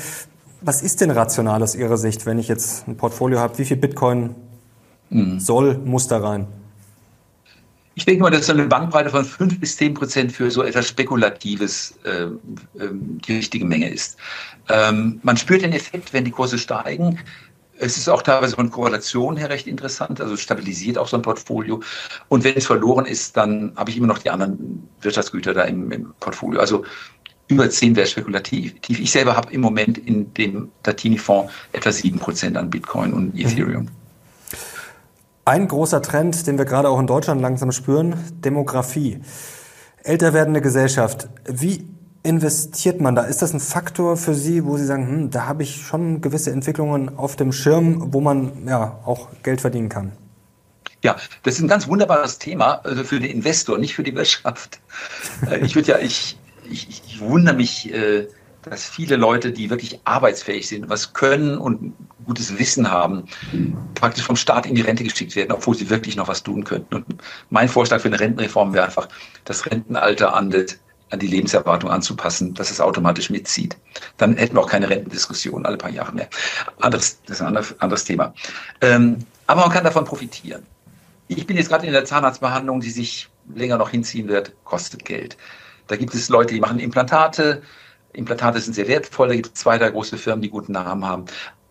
[0.61, 3.59] Was ist denn rational aus Ihrer Sicht, wenn ich jetzt ein Portfolio habe?
[3.59, 4.37] Wie viel Bitcoin
[5.11, 5.41] mhm.
[5.41, 6.47] soll, muss da rein?
[7.97, 10.87] Ich denke mal, dass so eine Bandbreite von 5 bis 10 Prozent für so etwas
[10.87, 12.29] Spekulatives äh,
[13.27, 14.19] die richtige Menge ist.
[14.69, 17.19] Ähm, man spürt den Effekt, wenn die Kurse steigen
[17.81, 21.81] Es ist auch teilweise von Korrelation her recht interessant, also stabilisiert auch so ein Portfolio.
[22.29, 25.91] Und wenn es verloren ist, dann habe ich immer noch die anderen Wirtschaftsgüter da im,
[25.93, 26.61] im Portfolio.
[26.61, 26.85] Also
[27.49, 28.75] über 10 wäre spekulativ.
[28.89, 33.41] Ich selber habe im Moment in dem Datini-Fonds etwa 7% an Bitcoin und mhm.
[33.41, 33.89] Ethereum.
[35.45, 39.21] Ein großer Trend, den wir gerade auch in Deutschland langsam spüren, Demografie.
[40.03, 41.29] Älter werdende Gesellschaft.
[41.49, 41.87] Wie
[42.29, 43.23] investiert man da?
[43.23, 46.53] Ist das ein Faktor für Sie, wo Sie sagen, hm, da habe ich schon gewisse
[46.53, 50.13] Entwicklungen auf dem Schirm, wo man ja auch Geld verdienen kann?
[51.03, 54.81] Ja, das ist ein ganz wunderbares Thema also für den Investor, nicht für die Wirtschaft.
[55.49, 56.37] Äh, ich würde ja, ich,
[56.69, 58.27] ich, ich wundere mich, äh,
[58.63, 61.95] dass viele Leute, die wirklich arbeitsfähig sind, was können und
[62.27, 63.25] gutes Wissen haben,
[63.95, 66.97] praktisch vom Staat in die Rente geschickt werden, obwohl sie wirklich noch was tun könnten.
[66.97, 67.07] Und
[67.51, 69.09] mein Vorschlag für eine Rentenreform wäre einfach,
[69.45, 70.79] das Rentenalter an das
[71.11, 73.77] an die Lebenserwartung anzupassen, dass es automatisch mitzieht.
[74.17, 76.29] Dann hätten wir auch keine Rentendiskussion alle paar Jahre mehr.
[76.81, 78.35] Anderes, das ist ein anderes, Thema.
[78.81, 80.63] Ähm, aber man kann davon profitieren.
[81.29, 85.37] Ich bin jetzt gerade in der Zahnarztbehandlung, die sich länger noch hinziehen wird, kostet Geld.
[85.87, 87.63] Da gibt es Leute, die machen Implantate.
[88.13, 89.29] Implantate sind sehr wertvoll.
[89.29, 91.25] Da gibt es zwei, drei große Firmen, die guten Namen haben.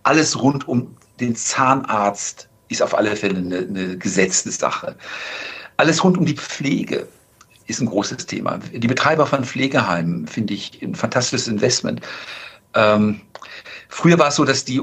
[0.03, 4.95] Alles rund um den Zahnarzt ist auf alle Fälle eine, eine gesetzte Sache.
[5.77, 7.07] Alles rund um die Pflege
[7.67, 8.59] ist ein großes Thema.
[8.71, 12.01] Die Betreiber von Pflegeheimen finde ich ein fantastisches Investment.
[12.73, 13.21] Ähm,
[13.89, 14.81] früher war es so, dass die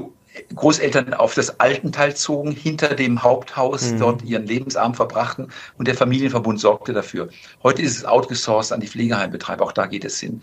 [0.53, 3.99] Großeltern auf das Altenteil zogen, hinter dem Haupthaus mhm.
[3.99, 7.29] dort ihren Lebensabend verbrachten und der Familienverbund sorgte dafür.
[7.63, 10.41] Heute ist es outgesourced an die Pflegeheimbetreiber, auch da geht es hin.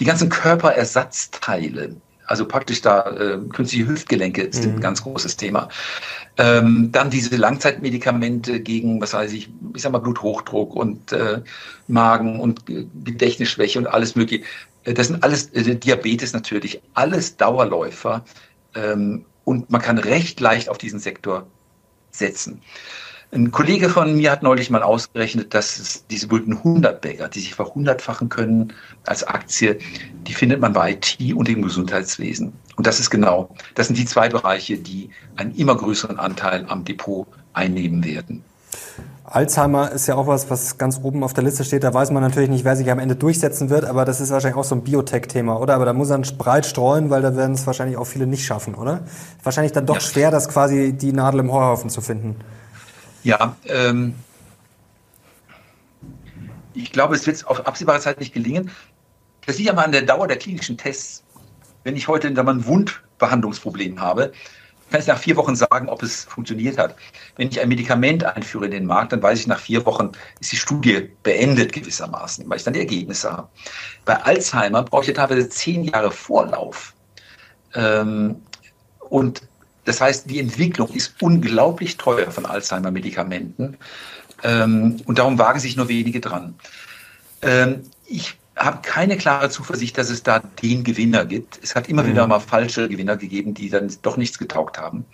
[0.00, 1.96] Die ganzen Körperersatzteile,
[2.32, 4.76] also praktisch da äh, künstliche Hüftgelenke sind mhm.
[4.76, 5.68] ein ganz großes Thema.
[6.38, 11.42] Ähm, dann diese Langzeitmedikamente gegen, was weiß ich, ich sag mal Bluthochdruck und äh,
[11.88, 12.64] Magen und
[13.04, 14.44] Gedächtnisschwäche und alles mögliche.
[14.84, 18.24] Äh, das sind alles, äh, Diabetes natürlich, alles Dauerläufer.
[18.74, 21.46] Ähm, und man kann recht leicht auf diesen Sektor
[22.12, 22.62] setzen.
[23.34, 27.54] Ein Kollege von mir hat neulich mal ausgerechnet, dass es diese berühmten 100-Bagger, die sich
[27.54, 28.74] verhundertfachen können
[29.06, 29.78] als Aktie,
[30.26, 32.52] die findet man bei IT und im Gesundheitswesen.
[32.76, 36.84] Und das ist genau, das sind die zwei Bereiche, die einen immer größeren Anteil am
[36.84, 38.44] Depot einnehmen werden.
[39.24, 41.84] Alzheimer ist ja auch was, was ganz oben auf der Liste steht.
[41.84, 44.58] Da weiß man natürlich nicht, wer sich am Ende durchsetzen wird, aber das ist wahrscheinlich
[44.58, 45.74] auch so ein Biotech-Thema, oder?
[45.74, 48.74] Aber da muss man breit streuen, weil da werden es wahrscheinlich auch viele nicht schaffen,
[48.74, 49.04] oder?
[49.42, 50.00] Wahrscheinlich dann doch ja.
[50.00, 52.36] schwer, das quasi die Nadel im Heuhaufen zu finden.
[53.22, 54.14] Ja, ähm,
[56.74, 58.70] ich glaube, es wird auf absehbare Zeit nicht gelingen.
[59.46, 61.22] Das liegt ja mal an der Dauer der klinischen Tests.
[61.84, 64.32] Wenn ich heute ein Wundbehandlungsproblem habe,
[64.90, 66.94] kann ich nach vier Wochen sagen, ob es funktioniert hat.
[67.36, 70.52] Wenn ich ein Medikament einführe in den Markt, dann weiß ich nach vier Wochen, ist
[70.52, 73.48] die Studie beendet gewissermaßen, weil ich dann die Ergebnisse habe.
[74.04, 76.94] Bei Alzheimer brauche ich ja teilweise zehn Jahre Vorlauf.
[77.74, 78.42] Ähm,
[79.08, 79.42] und
[79.84, 83.76] das heißt, die Entwicklung ist unglaublich teuer von Alzheimer-Medikamenten.
[84.44, 86.54] Ähm, und darum wagen sich nur wenige dran.
[87.42, 91.58] Ähm, ich habe keine klare Zuversicht, dass es da den Gewinner gibt.
[91.62, 92.08] Es hat immer mhm.
[92.08, 95.04] wieder mal falsche Gewinner gegeben, die dann doch nichts getaugt haben.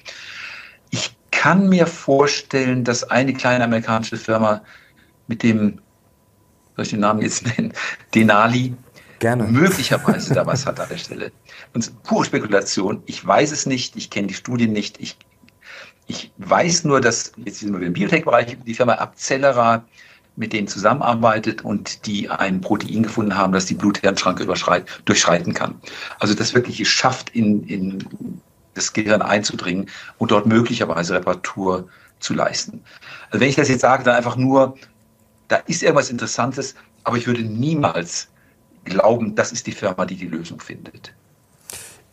[0.91, 4.63] Ich kann mir vorstellen, dass eine kleine amerikanische Firma
[5.29, 5.81] mit dem,
[6.77, 7.73] soll ich den Namen jetzt nennen,
[8.15, 8.75] Denali,
[9.19, 9.45] Gerne.
[9.45, 11.33] möglicherweise da was hat an der Stelle.
[11.75, 15.17] Und pure Spekulation, ich weiß es nicht, ich kenne die Studien nicht, ich,
[16.07, 19.85] ich weiß nur, dass jetzt sind wir im Biotech-Bereich die Firma Abcellera
[20.37, 24.47] mit denen zusammenarbeitet und die ein Protein gefunden haben, das die Blut-Hirn-Schranke
[25.05, 25.81] durchschreiten kann.
[26.21, 28.41] Also das wirklich schafft, in, in
[28.75, 31.89] das Gehirn einzudringen und dort möglicherweise Reparatur
[32.21, 32.85] zu leisten.
[33.31, 34.77] Also wenn ich das jetzt sage, dann einfach nur,
[35.49, 38.29] da ist irgendwas Interessantes, aber ich würde niemals
[38.89, 41.13] glauben, das ist die Firma, die die Lösung findet.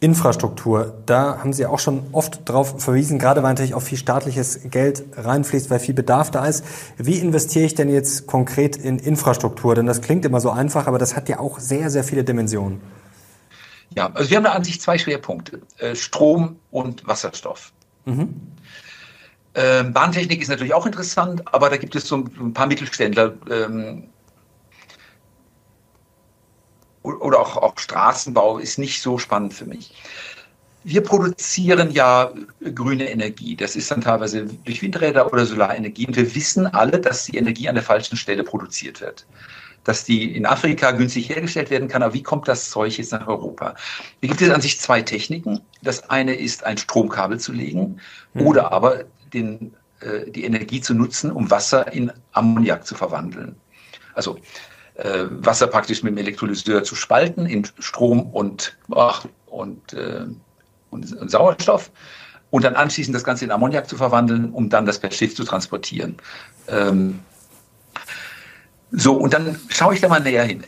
[0.01, 4.59] Infrastruktur, da haben Sie auch schon oft darauf verwiesen, gerade weil natürlich auch viel staatliches
[4.69, 6.65] Geld reinfließt, weil viel Bedarf da ist.
[6.97, 9.73] Wie investiere ich denn jetzt konkret in Infrastruktur?
[9.73, 12.81] Denn das klingt immer so einfach, aber das hat ja auch sehr, sehr viele Dimensionen.
[13.95, 17.71] Ja, also wir haben da an sich zwei Schwerpunkte, äh, Strom und Wasserstoff.
[18.03, 18.35] Mhm.
[19.55, 24.03] Ähm, Bahntechnik ist natürlich auch interessant, aber da gibt es so ein paar Mittelständler, ähm,
[27.05, 29.93] oder auch, auch Straßenbau ist nicht so spannend für mich.
[30.83, 32.31] Wir produzieren ja
[32.75, 33.55] grüne Energie.
[33.55, 36.05] Das ist dann teilweise durch Windräder oder Solarenergie.
[36.05, 39.25] Und wir wissen alle, dass die Energie an der falschen Stelle produziert wird.
[39.83, 42.03] Dass die in Afrika günstig hergestellt werden kann.
[42.03, 43.73] Aber wie kommt das Zeug jetzt nach Europa?
[44.19, 45.59] Hier gibt es an sich zwei Techniken.
[45.81, 47.99] Das eine ist, ein Stromkabel zu legen
[48.33, 48.45] mhm.
[48.45, 53.55] oder aber den, äh, die Energie zu nutzen, um Wasser in Ammoniak zu verwandeln.
[54.13, 54.37] Also
[54.95, 60.25] äh, Wasser praktisch mit dem Elektrolyseur zu spalten in Strom und, ach, und, äh,
[60.89, 61.91] und, und Sauerstoff.
[62.51, 65.43] und dann anschließend das Ganze in Ammoniak zu verwandeln, um dann das per Schiff zu
[65.43, 66.15] transportieren.
[66.67, 67.19] Ähm,
[68.91, 70.63] so, und dann schaue ich da mal näher hin.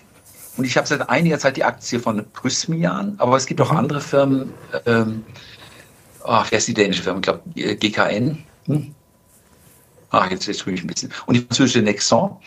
[0.58, 3.78] Und ich habe seit einiger Zeit die Aktie von Prysmian, aber es gibt auch mhm.
[3.78, 4.54] andere Firmen.
[4.86, 5.24] Ähm,
[6.24, 7.20] oh, wer ist die dänische Firma?
[7.20, 8.44] Ich glaube, GKN.
[8.66, 8.96] Hm?
[10.10, 11.14] Ach, jetzt, jetzt ich ein bisschen.
[11.26, 12.38] Und die französische Nexon.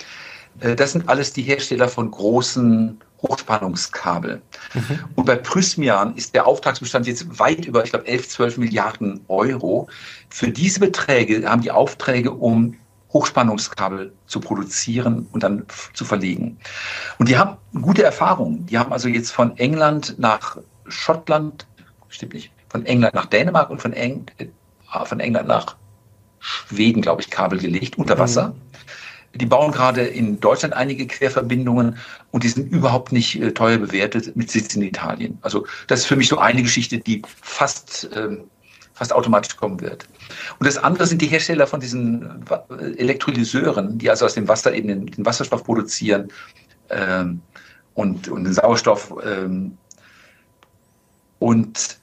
[0.61, 4.41] Äh, das sind alles die Hersteller von großen Hochspannungskabel.
[4.75, 4.99] Mhm.
[5.15, 9.89] Und bei Prysmian ist der Auftragsbestand jetzt weit über, ich glaube, 11, 12 Milliarden Euro.
[10.31, 12.77] Für diese Beträge haben die Aufträge, um
[13.13, 16.59] Hochspannungskabel zu produzieren und dann zu verlegen.
[17.19, 18.67] Und die haben gute Erfahrungen.
[18.67, 21.67] Die haben also jetzt von England nach Schottland,
[22.09, 24.47] stimmt nicht, von England nach Dänemark und von, Eng, äh,
[25.05, 25.77] von England nach
[26.39, 28.49] Schweden, glaube ich, Kabel gelegt unter Wasser.
[28.49, 28.70] Mhm.
[29.35, 31.99] Die bauen gerade in Deutschland einige Querverbindungen
[32.33, 35.39] und die sind überhaupt nicht äh, teuer bewertet mit Sitz in Italien.
[35.43, 38.45] Also das ist für mich so eine Geschichte, die fast, ähm,
[38.95, 40.09] fast automatisch kommen wird.
[40.59, 44.75] Und das andere sind die Hersteller von diesen äh, Elektrolyseuren, die also aus dem Wasser
[44.75, 46.29] eben den, den Wasserstoff produzieren
[46.89, 47.41] ähm,
[47.95, 49.15] und, und den Sauerstoff.
[49.25, 49.79] Ähm,
[51.39, 52.00] und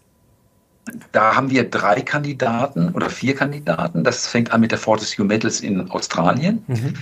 [1.12, 4.04] da haben wir drei Kandidaten oder vier Kandidaten.
[4.04, 6.64] Das fängt an mit der Fortescue Metals in Australien.
[6.68, 6.94] Mhm.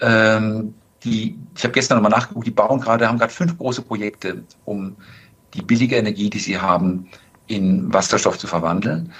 [0.00, 4.42] Ähm, die, ich habe gestern nochmal nachgeguckt, die bauen gerade, haben gerade fünf große Projekte,
[4.64, 4.96] um
[5.54, 7.08] die billige Energie, die sie haben,
[7.46, 9.12] in Wasserstoff zu verwandeln.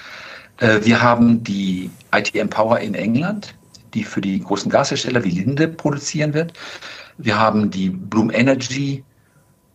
[0.58, 3.54] Äh, wir haben die ITM Power in England,
[3.94, 6.52] die für die großen Gashersteller wie Linde produzieren wird.
[7.18, 9.04] Wir haben die Bloom Energy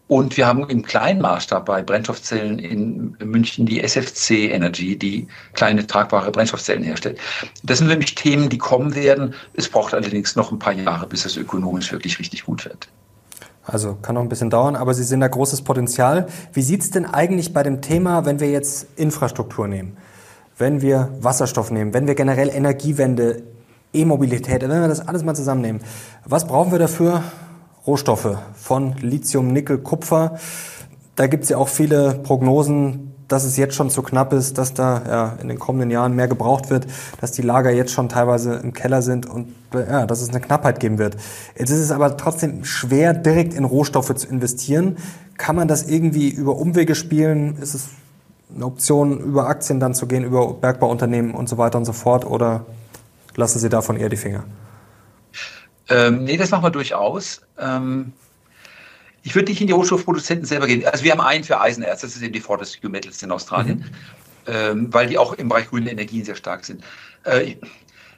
[0.08, 5.88] und wir haben im kleinen Maßstab bei Brennstoffzellen in München die SFC Energy, die kleine
[5.88, 7.18] tragbare Brennstoffzellen herstellt.
[7.63, 9.34] Das sind nämlich Themen, die kommen werden.
[9.54, 12.88] Es braucht allerdings noch ein paar Jahre, bis es ökonomisch wirklich richtig gut wird.
[13.65, 16.28] Also kann noch ein bisschen dauern, aber Sie sehen da großes Potenzial.
[16.54, 19.98] Wie sieht es denn eigentlich bei dem Thema, wenn wir jetzt Infrastruktur nehmen,
[20.56, 23.41] wenn wir Wasserstoff nehmen, wenn wir generell Energiewende,
[23.91, 25.82] E-Mobilität, wenn wir das alles mal zusammennehmen,
[26.26, 27.24] was brauchen wir dafür?
[27.88, 30.38] Rohstoffe von Lithium, Nickel, Kupfer.
[31.15, 34.74] Da gibt es ja auch viele Prognosen, dass es jetzt schon zu knapp ist, dass
[34.74, 36.88] da ja, in den kommenden Jahren mehr gebraucht wird,
[37.21, 40.80] dass die Lager jetzt schon teilweise im Keller sind und ja, dass es eine Knappheit
[40.80, 41.17] geben wird.
[41.58, 44.98] Jetzt ist es aber trotzdem schwer, direkt in Rohstoffe zu investieren.
[45.38, 47.58] Kann man das irgendwie über Umwege spielen?
[47.58, 47.89] Ist es
[48.54, 52.26] eine Option, über Aktien dann zu gehen, über Bergbauunternehmen und so weiter und so fort?
[52.26, 52.65] Oder
[53.36, 54.43] lassen Sie davon eher die Finger?
[55.89, 57.41] Ähm, nee, das machen wir durchaus.
[57.60, 58.13] Ähm,
[59.24, 60.86] ich würde nicht in die Rohstoffproduzenten selber gehen.
[60.86, 64.54] Also wir haben einen für Eisenerz, das ist eben die Fortescue Metals in Australien, mhm.
[64.54, 66.84] ähm, weil die auch im Bereich grüne Energien sehr stark sind.
[67.24, 67.56] Äh,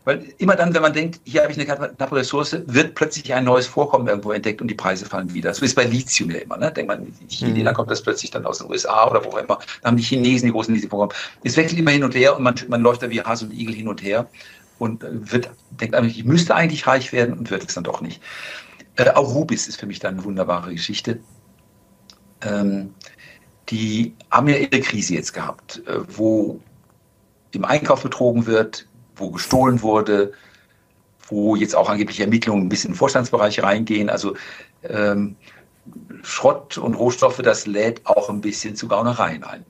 [0.08, 3.44] weil immer dann, wenn man denkt, hier habe ich eine knappe Ressource, wird plötzlich ein
[3.44, 5.54] neues Vorkommen irgendwo entdeckt und die Preise fallen wieder.
[5.54, 6.56] So ist bei Lithium ja immer.
[6.56, 6.72] Ne?
[6.72, 7.74] Denkt man, Chile, mhm.
[7.74, 9.60] kommt das plötzlich dann aus den USA oder wo auch immer.
[9.82, 11.14] Da haben die Chinesen die großen Lithiumvorkommen.
[11.44, 13.76] Es wechselt immer hin und her und man, man läuft da wie Hase und Igel
[13.76, 14.30] hin und her
[14.80, 18.22] und wird, denkt eigentlich, ich müsste eigentlich reich werden und wird es dann doch nicht.
[18.96, 21.20] Äh, auch Rubis ist für mich da eine wunderbare Geschichte.
[22.42, 22.94] Ähm,
[23.70, 26.60] die haben ja ihre Krise jetzt gehabt, äh, wo
[27.52, 30.34] im Einkauf betrogen wird, wo gestohlen wurde,
[31.28, 34.10] wo jetzt auch angeblich Ermittlungen bis in den Vorstandsbereich reingehen.
[34.10, 34.36] Also
[34.84, 35.36] ähm,
[36.24, 39.66] Schrott und Rohstoffe, das lädt auch ein bisschen zu Gaunereien ein.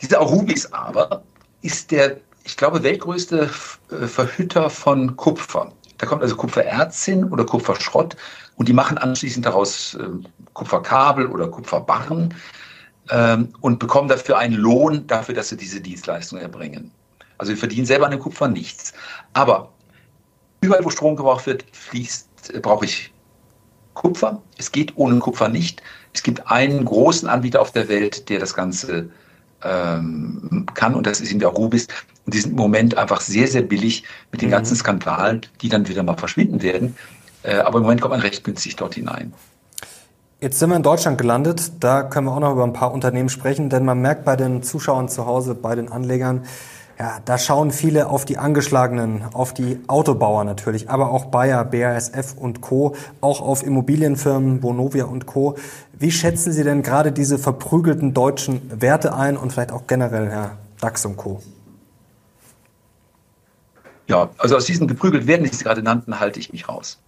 [0.00, 1.22] Dieser Arubis aber
[1.62, 3.50] ist der ich glaube, weltgrößte
[3.90, 5.72] äh, Verhütter von Kupfer.
[5.98, 8.16] Da kommt also Kupfererz hin oder Kupferschrott
[8.56, 10.08] und die machen anschließend daraus äh,
[10.54, 12.34] Kupferkabel oder Kupferbarren
[13.10, 16.90] ähm, und bekommen dafür einen Lohn dafür, dass sie diese Dienstleistung erbringen.
[17.38, 18.92] Also wir verdienen selber an dem Kupfer nichts.
[19.32, 19.72] Aber
[20.60, 23.12] überall, wo Strom gebraucht wird, fließt, äh, brauche ich
[23.94, 24.40] Kupfer.
[24.56, 25.82] Es geht ohne Kupfer nicht.
[26.12, 29.10] Es gibt einen großen Anbieter auf der Welt, der das Ganze
[29.62, 31.88] ähm, kann und das ist in der Rubis.
[32.26, 34.52] Und die sind im Moment einfach sehr, sehr billig mit den mhm.
[34.52, 36.96] ganzen Skandalen, die dann wieder mal verschwinden werden.
[37.42, 39.32] Äh, aber im Moment kommt man recht günstig dort hinein.
[40.40, 41.72] Jetzt sind wir in Deutschland gelandet.
[41.80, 44.62] Da können wir auch noch über ein paar Unternehmen sprechen, denn man merkt bei den
[44.62, 46.44] Zuschauern zu Hause, bei den Anlegern,
[47.00, 52.34] ja, da schauen viele auf die angeschlagenen, auf die Autobauer natürlich, aber auch Bayer, BASF
[52.36, 55.56] und Co., auch auf Immobilienfirmen, Bonovia und Co.
[56.00, 60.56] Wie schätzen Sie denn gerade diese verprügelten deutschen Werte ein und vielleicht auch generell, Herr
[60.80, 61.42] DAX und Co.?
[64.08, 66.98] Ja, also aus diesen geprügelt werden, die Sie gerade nannten, halte ich mich raus.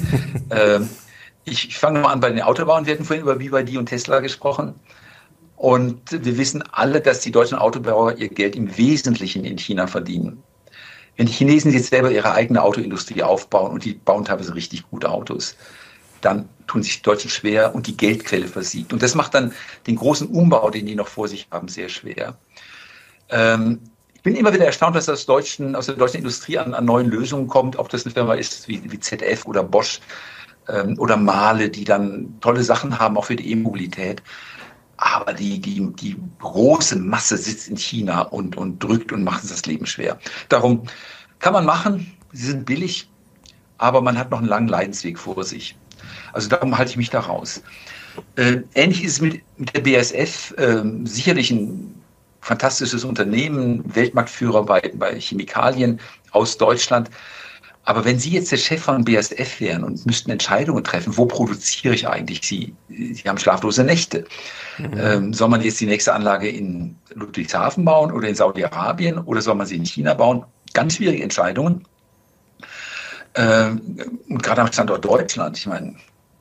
[0.50, 0.88] ähm,
[1.44, 2.86] ich, ich fange mal an bei den Autobauern.
[2.86, 4.74] Wir hatten vorhin über BYD und Tesla gesprochen.
[5.56, 10.42] Und wir wissen alle, dass die deutschen Autobauer ihr Geld im Wesentlichen in China verdienen.
[11.18, 15.10] Wenn die Chinesen jetzt selber ihre eigene Autoindustrie aufbauen und die bauen teilweise richtig gute
[15.10, 15.54] Autos,
[16.20, 18.92] dann tun sich Deutschen schwer und die Geldquelle versiegt.
[18.92, 19.52] Und das macht dann
[19.86, 22.36] den großen Umbau, den die noch vor sich haben, sehr schwer.
[23.30, 23.80] Ähm,
[24.22, 27.48] bin immer wieder erstaunt, dass das deutschen, aus der deutschen Industrie an, an neuen Lösungen
[27.48, 30.00] kommt, ob das eine Firma ist wie, wie ZF oder Bosch
[30.68, 34.22] ähm, oder Male, die dann tolle Sachen haben, auch für die E-Mobilität.
[34.98, 39.52] Aber die, die, die große Masse sitzt in China und, und drückt und macht uns
[39.52, 40.18] das Leben schwer.
[40.48, 40.82] Darum
[41.38, 43.08] kann man machen, sie sind billig,
[43.78, 45.77] aber man hat noch einen langen Leidensweg vor sich.
[46.32, 47.62] Also darum halte ich mich da raus.
[48.36, 49.42] Äh, ähnlich ist es mit,
[49.74, 51.94] der BASF, äh, sicherlich ein
[52.40, 56.00] fantastisches Unternehmen, Weltmarktführer bei, bei Chemikalien
[56.32, 57.10] aus Deutschland.
[57.84, 61.94] Aber wenn Sie jetzt der Chef von BASF wären und müssten Entscheidungen treffen, wo produziere
[61.94, 62.42] ich eigentlich?
[62.42, 64.26] Sie, Sie haben schlaflose Nächte.
[64.76, 64.90] Mhm.
[64.98, 69.54] Ähm, soll man jetzt die nächste Anlage in Ludwigshafen bauen oder in Saudi-Arabien oder soll
[69.54, 70.44] man sie in China bauen?
[70.74, 71.86] Ganz schwierige Entscheidungen.
[73.34, 73.80] Ähm,
[74.28, 75.96] und gerade am Standort Deutschland, ich meine,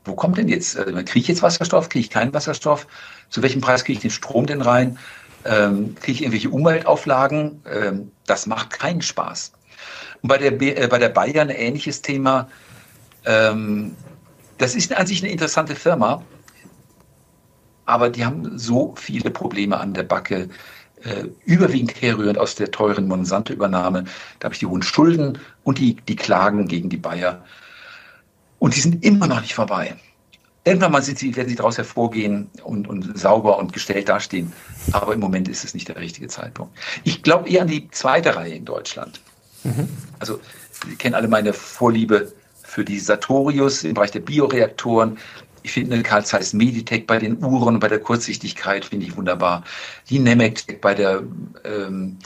[0.07, 2.87] wo kommt denn jetzt, äh, kriege ich jetzt Wasserstoff, kriege ich keinen Wasserstoff?
[3.29, 4.97] Zu welchem Preis kriege ich den Strom denn rein?
[5.45, 7.61] Ähm, kriege ich irgendwelche Umweltauflagen?
[7.71, 9.51] Ähm, das macht keinen Spaß.
[10.21, 12.49] Und bei der, äh, bei der Bayern ein ähnliches Thema.
[13.25, 13.95] Ähm,
[14.57, 16.23] das ist an sich eine interessante Firma,
[17.85, 20.49] aber die haben so viele Probleme an der Backe,
[21.03, 24.05] äh, überwiegend herrührend aus der teuren Monsanto-Übernahme.
[24.39, 27.45] Da habe ich die hohen Schulden und die, die Klagen gegen die Bayer.
[28.59, 29.95] Und die sind immer noch nicht vorbei.
[30.63, 34.51] Irgendwann mal sind sie, werden sie daraus hervorgehen und, und sauber und gestellt dastehen.
[34.91, 36.77] Aber im Moment ist es nicht der richtige Zeitpunkt.
[37.05, 39.21] Ich glaube eher an die zweite Reihe in Deutschland.
[39.63, 39.87] Mhm.
[40.19, 40.39] Also,
[40.85, 42.31] Sie kennen alle meine Vorliebe
[42.63, 45.17] für die Sartorius im Bereich der Bioreaktoren.
[45.63, 49.63] Ich finde Karl Zeiss Meditech bei den Uhren und bei der Kurzsichtigkeit finde ich wunderbar.
[50.09, 51.23] Die Nemetech bei der,
[51.63, 52.17] ähm,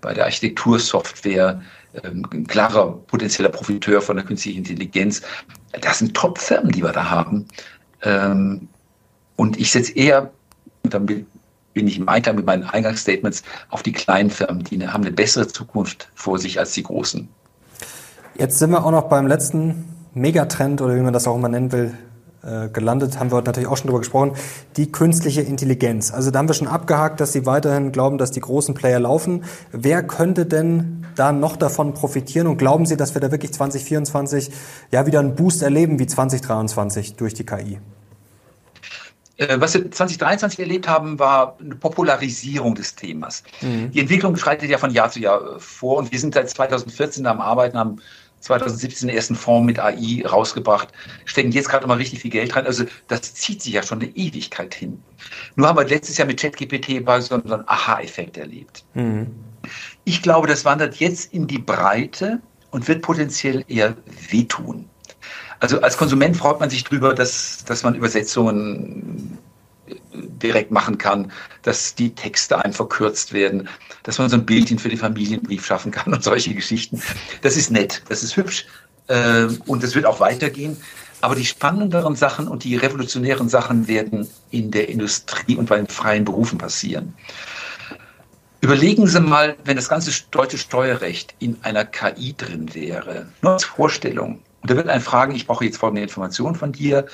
[0.00, 1.62] bei der Architektursoftware,
[2.02, 5.22] ähm, ein klarer potenzieller Profiteur von der künstlichen Intelligenz.
[5.80, 7.46] Das sind Top-Firmen, die wir da haben.
[8.02, 8.68] Ähm,
[9.36, 10.30] und ich setze eher,
[10.82, 11.26] dann bin
[11.74, 14.64] ich weiter mit meinen Eingangsstatements, auf die kleinen Firmen.
[14.64, 17.28] Die haben eine bessere Zukunft vor sich als die großen.
[18.36, 21.72] Jetzt sind wir auch noch beim letzten Megatrend oder wie man das auch immer nennen
[21.72, 21.94] will,
[22.44, 24.32] äh, gelandet, haben wir heute natürlich auch schon drüber gesprochen,
[24.76, 26.12] die künstliche Intelligenz.
[26.12, 29.44] Also da haben wir schon abgehakt, dass Sie weiterhin glauben, dass die großen Player laufen.
[29.72, 34.50] Wer könnte denn da noch davon profitieren und glauben Sie, dass wir da wirklich 2024
[34.90, 37.78] ja wieder einen Boost erleben wie 2023 durch die KI?
[39.36, 43.42] Äh, was wir 2023 erlebt haben, war eine Popularisierung des Themas.
[43.62, 43.90] Mhm.
[43.90, 47.40] Die Entwicklung schreitet ja von Jahr zu Jahr vor und wir sind seit 2014 am
[47.40, 47.96] Arbeiten, haben
[48.44, 50.88] 2017 den ersten Fonds mit AI rausgebracht,
[51.24, 52.66] stecken jetzt gerade mal richtig viel Geld rein.
[52.66, 55.02] Also das zieht sich ja schon eine Ewigkeit hin.
[55.56, 58.84] Nur haben wir letztes Jahr mit ChatGPT so einen Aha-Effekt erlebt.
[58.92, 59.28] Mhm.
[60.04, 62.40] Ich glaube, das wandert jetzt in die Breite
[62.70, 63.96] und wird potenziell eher
[64.28, 64.90] wehtun.
[65.60, 69.38] Also als Konsument freut man sich drüber, dass, dass man Übersetzungen
[70.14, 71.30] direkt machen kann,
[71.62, 73.68] dass die Texte einem verkürzt werden,
[74.02, 77.02] dass man so ein Bildchen für den Familienbrief schaffen kann und solche Geschichten.
[77.42, 78.66] Das ist nett, das ist hübsch
[79.08, 80.76] äh, und das wird auch weitergehen.
[81.20, 85.86] Aber die spannenderen Sachen und die revolutionären Sachen werden in der Industrie und bei den
[85.86, 87.14] freien Berufen passieren.
[88.60, 93.64] Überlegen Sie mal, wenn das ganze deutsche Steuerrecht in einer KI drin wäre, nur als
[93.64, 94.40] Vorstellung.
[94.62, 97.06] Und da wird einen fragen, ich brauche jetzt folgende Informationen von dir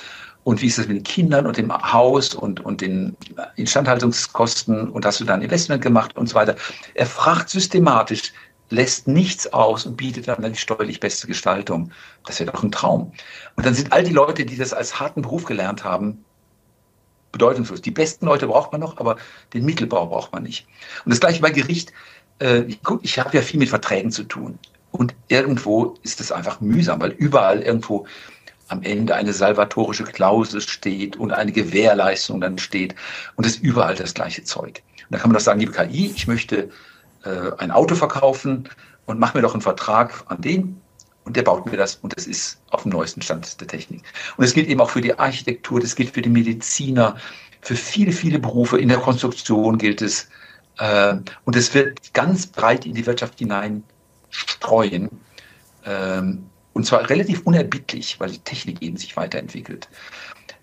[0.43, 3.15] und wie ist das mit den Kindern und dem Haus und, und den
[3.55, 6.55] Instandhaltungskosten und hast du da ein Investment gemacht und so weiter.
[6.95, 8.33] Er fragt systematisch,
[8.69, 11.91] lässt nichts aus und bietet dann die steuerlich beste Gestaltung.
[12.25, 13.11] Das wäre doch ein Traum.
[13.55, 16.23] Und dann sind all die Leute, die das als harten Beruf gelernt haben,
[17.31, 17.81] bedeutungslos.
[17.81, 19.17] Die besten Leute braucht man noch, aber
[19.53, 20.65] den Mittelbau braucht man nicht.
[21.05, 21.93] Und das gleiche bei Gericht.
[22.39, 22.63] Äh,
[23.01, 24.57] ich habe ja viel mit Verträgen zu tun.
[24.91, 28.05] Und irgendwo ist es einfach mühsam, weil überall irgendwo
[28.71, 32.95] am Ende eine salvatorische Klausel steht und eine Gewährleistung dann steht
[33.35, 34.81] und es ist überall das gleiche Zeug.
[35.09, 36.69] Und da kann man doch sagen, liebe KI, ich möchte
[37.23, 38.69] äh, ein Auto verkaufen
[39.05, 40.81] und mach mir doch einen Vertrag an den
[41.25, 44.03] und der baut mir das und das ist auf dem neuesten Stand der Technik.
[44.37, 47.17] Und es gilt eben auch für die Architektur, das gilt für die Mediziner,
[47.61, 48.79] für viele, viele Berufe.
[48.79, 50.29] In der Konstruktion gilt es.
[50.77, 51.15] Äh,
[51.45, 53.83] und es wird ganz breit in die Wirtschaft hinein
[54.29, 55.09] streuen.
[55.85, 59.89] Ähm, und zwar relativ unerbittlich, weil die Technik eben sich weiterentwickelt.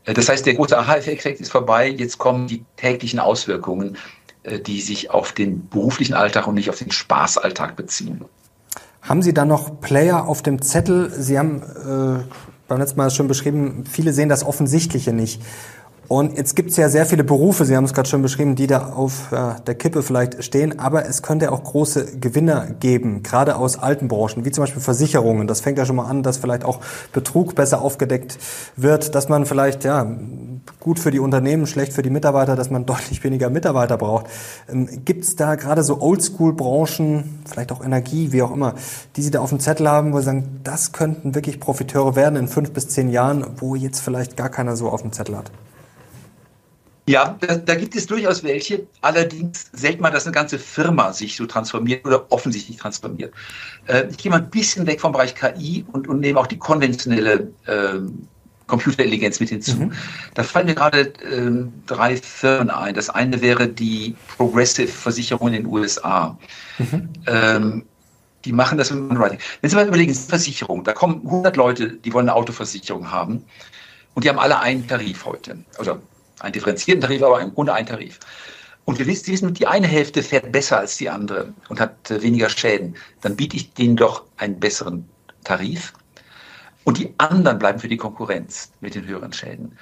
[0.04, 1.88] Äh, das heißt, der große Aha-Effekt ist vorbei.
[1.88, 3.96] Jetzt kommen die täglichen Auswirkungen,
[4.42, 8.24] äh, die sich auf den beruflichen Alltag und nicht auf den Spaßalltag beziehen.
[9.02, 11.10] Haben Sie da noch Player auf dem Zettel?
[11.10, 12.24] Sie haben äh,
[12.68, 15.40] beim letzten Mal schon beschrieben, viele sehen das Offensichtliche nicht.
[16.08, 18.66] Und jetzt gibt es ja sehr viele Berufe, Sie haben es gerade schon beschrieben, die
[18.66, 23.56] da auf äh, der Kippe vielleicht stehen, aber es könnte auch große Gewinner geben, gerade
[23.56, 25.46] aus alten Branchen, wie zum Beispiel Versicherungen.
[25.46, 26.80] Das fängt ja schon mal an, dass vielleicht auch
[27.12, 28.38] Betrug besser aufgedeckt
[28.74, 30.10] wird, dass man vielleicht, ja,
[30.80, 34.28] gut für die Unternehmen, schlecht für die Mitarbeiter, dass man deutlich weniger Mitarbeiter braucht.
[34.66, 38.76] Ähm, gibt es da gerade so Oldschool-Branchen, vielleicht auch Energie, wie auch immer,
[39.16, 42.36] die Sie da auf dem Zettel haben, wo Sie sagen, das könnten wirklich Profiteure werden
[42.36, 45.50] in fünf bis zehn Jahren, wo jetzt vielleicht gar keiner so auf dem Zettel hat?
[47.08, 48.86] Ja, da, da, gibt es durchaus welche.
[49.00, 53.32] Allerdings selten mal, dass eine ganze Firma sich so transformiert oder offensichtlich transformiert.
[53.86, 56.58] Äh, ich gehe mal ein bisschen weg vom Bereich KI und, und nehme auch die
[56.58, 58.00] konventionelle äh,
[58.66, 59.76] Computerintelligenz mit hinzu.
[59.76, 59.92] Mhm.
[60.34, 62.94] Da fallen mir gerade äh, drei Firmen ein.
[62.94, 66.38] Das eine wäre die Progressive Versicherung in den USA.
[66.76, 67.08] Mhm.
[67.26, 67.84] Ähm,
[68.44, 69.38] die machen das im Underwriting.
[69.62, 73.44] Wenn Sie mal überlegen, Versicherung, da kommen 100 Leute, die wollen eine Autoversicherung haben
[74.12, 75.64] und die haben alle einen Tarif heute.
[75.78, 75.98] Also
[76.40, 78.18] einen differenzierten Tarif, aber im Grunde ein Tarif.
[78.84, 82.48] Und wir wissen, die eine Hälfte fährt besser als die andere und hat äh, weniger
[82.48, 82.96] Schäden.
[83.20, 85.06] Dann biete ich denen doch einen besseren
[85.44, 85.92] Tarif.
[86.84, 89.76] Und die anderen bleiben für die Konkurrenz mit den höheren Schäden.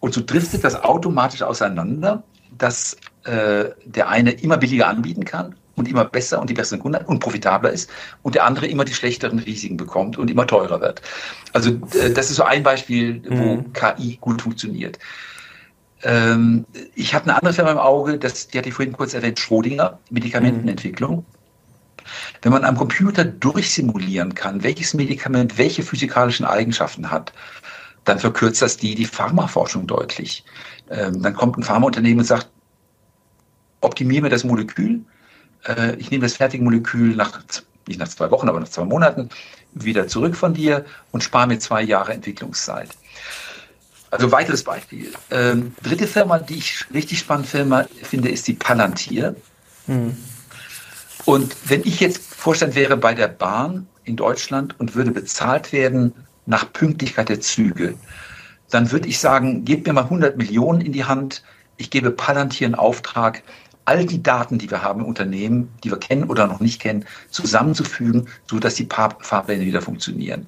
[0.00, 2.22] Und so driftet das automatisch auseinander,
[2.58, 7.02] dass äh, der eine immer billiger anbieten kann und immer besser und die besseren Kunden
[7.06, 7.90] und profitabler ist
[8.22, 11.00] und der andere immer die schlechteren Risiken bekommt und immer teurer wird.
[11.54, 13.72] Also äh, das ist so ein Beispiel, wo mhm.
[13.72, 14.98] KI gut funktioniert.
[16.02, 19.38] Ähm, ich habe eine andere Firma im Auge, das, die hatte ich vorhin kurz erwähnt,
[19.38, 21.16] Schrödinger, Medikamentenentwicklung.
[21.16, 21.24] Mhm.
[22.42, 27.32] Wenn man am Computer durchsimulieren kann, welches Medikament welche physikalischen Eigenschaften hat,
[28.04, 30.44] dann verkürzt das die, die Pharmaforschung deutlich.
[30.90, 32.48] Ähm, dann kommt ein Pharmaunternehmen und sagt,
[33.80, 35.04] optimiere mir das Molekül.
[35.66, 37.42] Äh, ich nehme das fertige Molekül nach,
[37.86, 39.28] nicht nach zwei Wochen, aber nach zwei Monaten
[39.72, 42.88] wieder zurück von dir und spare mir zwei Jahre Entwicklungszeit.
[44.10, 45.12] Also weiteres Beispiel.
[45.30, 49.36] Ähm, dritte Firma, die ich richtig spannend Firma finde, ist die Palantir.
[49.86, 50.16] Mhm.
[51.24, 56.12] Und wenn ich jetzt Vorstand wäre bei der Bahn in Deutschland und würde bezahlt werden
[56.46, 57.94] nach Pünktlichkeit der Züge,
[58.70, 61.44] dann würde ich sagen, gebt mir mal 100 Millionen in die Hand.
[61.76, 63.42] Ich gebe Palantir einen Auftrag,
[63.84, 67.04] all die Daten, die wir haben im Unternehmen, die wir kennen oder noch nicht kennen,
[67.30, 70.46] zusammenzufügen, sodass die Fahrpläne wieder funktionieren.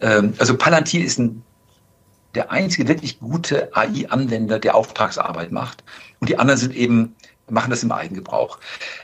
[0.00, 1.42] Ähm, also Palantir ist ein
[2.36, 5.82] der einzige wirklich gute AI-Anwender, der Auftragsarbeit macht.
[6.20, 7.16] Und die anderen sind eben,
[7.48, 8.58] machen das im Eigengebrauch.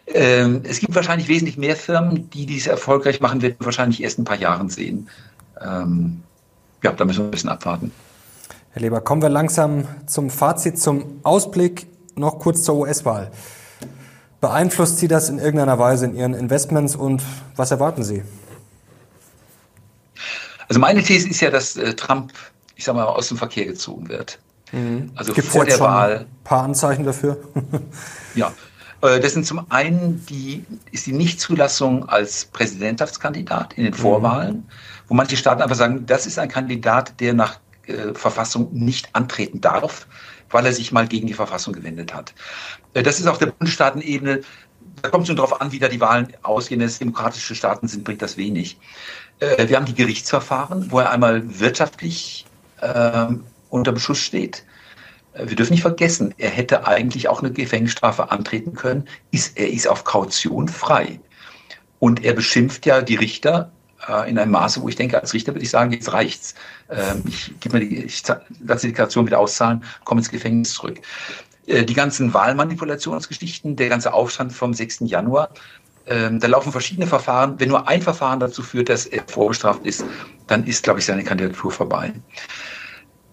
[0.06, 4.18] Ähm, es gibt wahrscheinlich wesentlich mehr Firmen, die dies erfolgreich machen, werden wir wahrscheinlich erst
[4.18, 5.08] ein paar Jahren sehen.
[5.60, 6.22] Ähm,
[6.82, 7.92] ja, da müssen wir ein bisschen abwarten.
[8.70, 13.30] Herr Leber, kommen wir langsam zum Fazit, zum Ausblick, noch kurz zur US-Wahl.
[14.40, 17.22] Beeinflusst Sie das in irgendeiner Weise in Ihren Investments und
[17.56, 18.22] was erwarten Sie?
[20.68, 22.32] Also meine These ist ja, dass äh, Trump
[22.82, 24.40] ich sag mal, aus dem Verkehr gezogen wird.
[24.72, 25.12] Mhm.
[25.14, 26.26] Also Gibt's vor der Wahl.
[26.26, 27.40] Ein paar Anzeichen dafür?
[28.34, 28.52] ja.
[29.02, 33.98] Äh, das sind zum einen die, ist die Nichtzulassung als Präsidentschaftskandidat in den mhm.
[33.98, 34.64] Vorwahlen, mhm.
[35.06, 39.60] wo manche Staaten einfach sagen, das ist ein Kandidat, der nach äh, Verfassung nicht antreten
[39.60, 40.08] darf,
[40.50, 42.34] weil er sich mal gegen die Verfassung gewendet hat.
[42.94, 44.40] Äh, das ist auf der Bundesstaatenebene,
[45.02, 46.80] da kommt es schon darauf an, wie da die Wahlen ausgehen.
[46.80, 48.76] Wenn es demokratische Staaten sind, bringt das wenig.
[49.38, 52.44] Äh, wir haben die Gerichtsverfahren, wo er einmal wirtschaftlich
[52.82, 54.64] ähm, unter Beschuss steht.
[55.34, 59.08] Äh, wir dürfen nicht vergessen, er hätte eigentlich auch eine Gefängnisstrafe antreten können.
[59.30, 61.20] Ist, er ist auf Kaution frei.
[61.98, 63.70] Und er beschimpft ja die Richter
[64.08, 66.54] äh, in einem Maße, wo ich denke, als Richter würde ich sagen, jetzt reicht's.
[66.90, 71.00] Ähm, ich gebe mir die, ich lasse die Deklaration wieder auszahlen, komme ins Gefängnis zurück.
[71.66, 75.00] Äh, die ganzen Wahlmanipulationsgeschichten, der ganze Aufstand vom 6.
[75.02, 75.50] Januar,
[76.06, 77.58] ähm, da laufen verschiedene Verfahren.
[77.58, 80.04] Wenn nur ein Verfahren dazu führt, dass er vorbestraft ist,
[80.48, 82.12] dann ist, glaube ich, seine Kandidatur vorbei.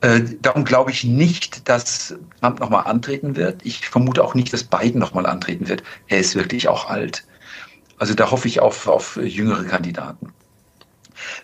[0.02, 3.66] Äh, darum glaube ich nicht, dass Trump nochmal antreten wird.
[3.66, 5.84] Ich vermute auch nicht, dass Biden nochmal antreten wird.
[6.08, 7.26] Er ist wirklich auch alt.
[7.98, 10.32] Also da hoffe ich auf, auf jüngere Kandidaten.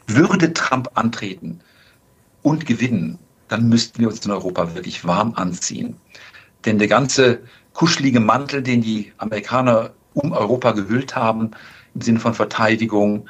[0.07, 1.59] Würde Trump antreten
[2.43, 5.97] und gewinnen, dann müssten wir uns in Europa wirklich warm anziehen.
[6.63, 7.41] Denn der ganze
[7.73, 11.51] kuschelige Mantel, den die Amerikaner um Europa gehüllt haben,
[11.93, 13.27] im Sinne von Verteidigung,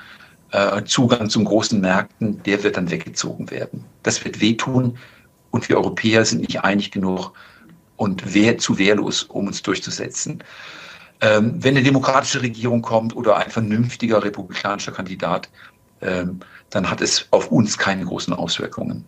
[0.51, 3.83] äh, Zugang zum großen Märkten, der wird dann weggezogen werden.
[4.03, 4.97] Das wird wehtun
[5.55, 7.31] und wir Europäer sind nicht einig genug
[7.95, 10.43] und wehr, zu wehrlos, um uns durchzusetzen.
[11.21, 15.49] Ähm, wenn eine demokratische Regierung kommt oder ein vernünftiger republikanischer Kandidat,
[16.01, 16.41] ähm,
[16.71, 19.05] dann hat es auf uns keine großen Auswirkungen.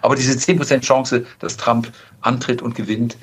[0.00, 3.16] Aber diese 10% Chance, dass Trump antritt und gewinnt,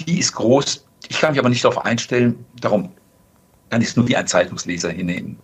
[0.00, 0.86] die ist groß.
[1.10, 2.46] Ich kann mich aber nicht darauf einstellen.
[2.62, 2.90] Darum
[3.68, 5.38] kann ich es nur wie ein Zeitungsleser hinnehmen.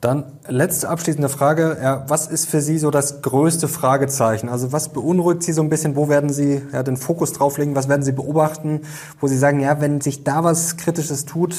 [0.00, 1.76] Dann letzte abschließende Frage.
[1.82, 4.48] Ja, was ist für Sie so das größte Fragezeichen?
[4.48, 5.94] Also was beunruhigt Sie so ein bisschen?
[5.94, 7.76] Wo werden Sie ja, den Fokus drauflegen?
[7.76, 8.82] Was werden Sie beobachten?
[9.20, 11.54] Wo Sie sagen, ja, wenn sich da was Kritisches tut,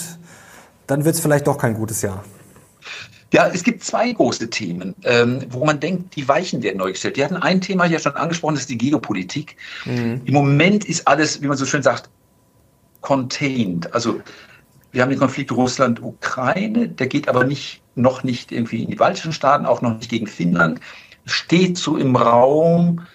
[0.87, 2.23] dann wird es vielleicht doch kein gutes Jahr.
[3.31, 7.15] Ja, es gibt zwei große Themen, ähm, wo man denkt, die Weichen werden neu gestellt.
[7.15, 9.55] Wir hatten ein Thema ja schon angesprochen, das ist die Geopolitik.
[9.85, 10.21] Mhm.
[10.25, 12.09] Im Moment ist alles, wie man so schön sagt,
[12.99, 13.93] contained.
[13.93, 14.19] Also
[14.91, 19.33] wir haben den Konflikt Russland-Ukraine, der geht aber nicht, noch nicht irgendwie in die baltischen
[19.33, 20.79] Staaten, auch noch nicht gegen Finnland,
[21.25, 23.05] steht so im Raum,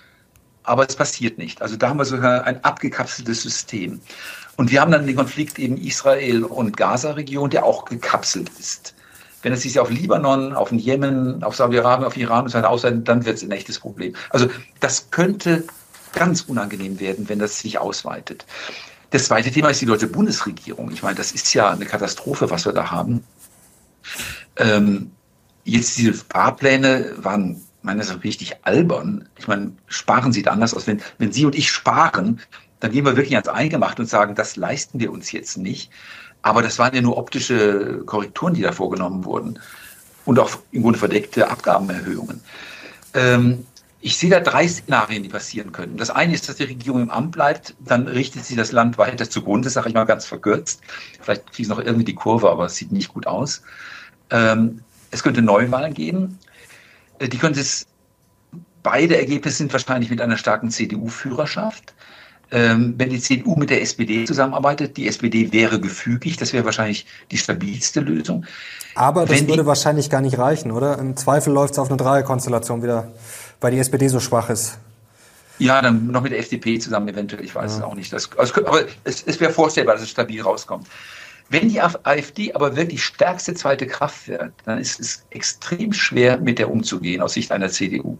[0.62, 1.62] aber es passiert nicht.
[1.62, 4.00] Also da haben wir sogar ein abgekapseltes System.
[4.56, 8.94] Und wir haben dann den Konflikt eben Israel und Gaza-Region, der auch gekapselt ist.
[9.42, 12.70] Wenn es sich auf Libanon, auf den Jemen, auf Saudi-Arabien, auf Iran und so weiter
[12.70, 14.14] ausweitet, dann wird es ein echtes Problem.
[14.30, 14.48] Also
[14.80, 15.64] das könnte
[16.14, 18.46] ganz unangenehm werden, wenn das sich ausweitet.
[19.10, 20.90] Das zweite Thema ist die deutsche Bundesregierung.
[20.90, 23.24] Ich meine, das ist ja eine Katastrophe, was wir da haben.
[24.56, 25.10] Ähm,
[25.64, 29.28] jetzt diese Fahrpläne waren meines Erachtens richtig albern.
[29.38, 30.86] Ich meine, sparen sieht anders aus.
[30.86, 32.40] Wenn, wenn Sie und ich sparen,
[32.80, 35.90] dann gehen wir wirklich ans Eingemachte und sagen, das leisten wir uns jetzt nicht.
[36.42, 39.58] Aber das waren ja nur optische Korrekturen, die da vorgenommen wurden.
[40.24, 42.40] Und auch im Grunde verdeckte Abgabenerhöhungen.
[43.14, 43.66] Ähm,
[44.06, 45.96] ich sehe da drei Szenarien, die passieren können.
[45.96, 49.28] Das eine ist, dass die Regierung im Amt bleibt, dann richtet sie das Land weiter
[49.28, 50.80] zugrunde, sage ich mal ganz verkürzt.
[51.20, 53.62] Vielleicht kriegen sie noch irgendwie die Kurve, aber es sieht nicht gut aus.
[54.30, 54.80] Ähm,
[55.10, 56.38] es könnte Neuwahlen geben.
[57.18, 57.88] Äh, die könnte es,
[58.84, 61.92] beide Ergebnisse sind wahrscheinlich mit einer starken CDU-Führerschaft.
[62.52, 67.06] Ähm, wenn die CDU mit der SPD zusammenarbeitet, die SPD wäre gefügig, das wäre wahrscheinlich
[67.32, 68.46] die stabilste Lösung.
[68.94, 70.96] Aber das wenn würde wahrscheinlich gar nicht reichen, oder?
[71.00, 73.12] Im Zweifel läuft es auf eine Dreierkonstellation wieder
[73.60, 74.78] weil die SPD so schwach ist.
[75.58, 77.78] Ja, dann noch mit der FDP zusammen eventuell, ich weiß ja.
[77.78, 78.12] es auch nicht.
[78.12, 80.86] Das, also, aber es, es wäre vorstellbar, dass es stabil rauskommt.
[81.48, 86.58] Wenn die AfD aber wirklich stärkste zweite Kraft wird, dann ist es extrem schwer, mit
[86.58, 88.18] der umzugehen aus Sicht einer CDU.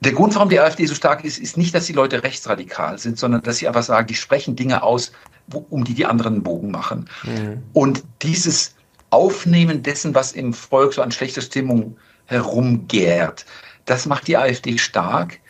[0.00, 3.18] Der Grund, warum die AfD so stark ist, ist nicht, dass die Leute rechtsradikal sind,
[3.18, 5.12] sondern dass sie einfach sagen, die sprechen Dinge aus,
[5.46, 7.08] wo, um die die anderen einen Bogen machen.
[7.22, 7.62] Mhm.
[7.72, 8.74] Und dieses
[9.10, 11.96] Aufnehmen dessen, was im Volk so an schlechter Stimmung
[12.26, 13.44] herumgärt.
[13.84, 15.40] Das macht die AfD stark.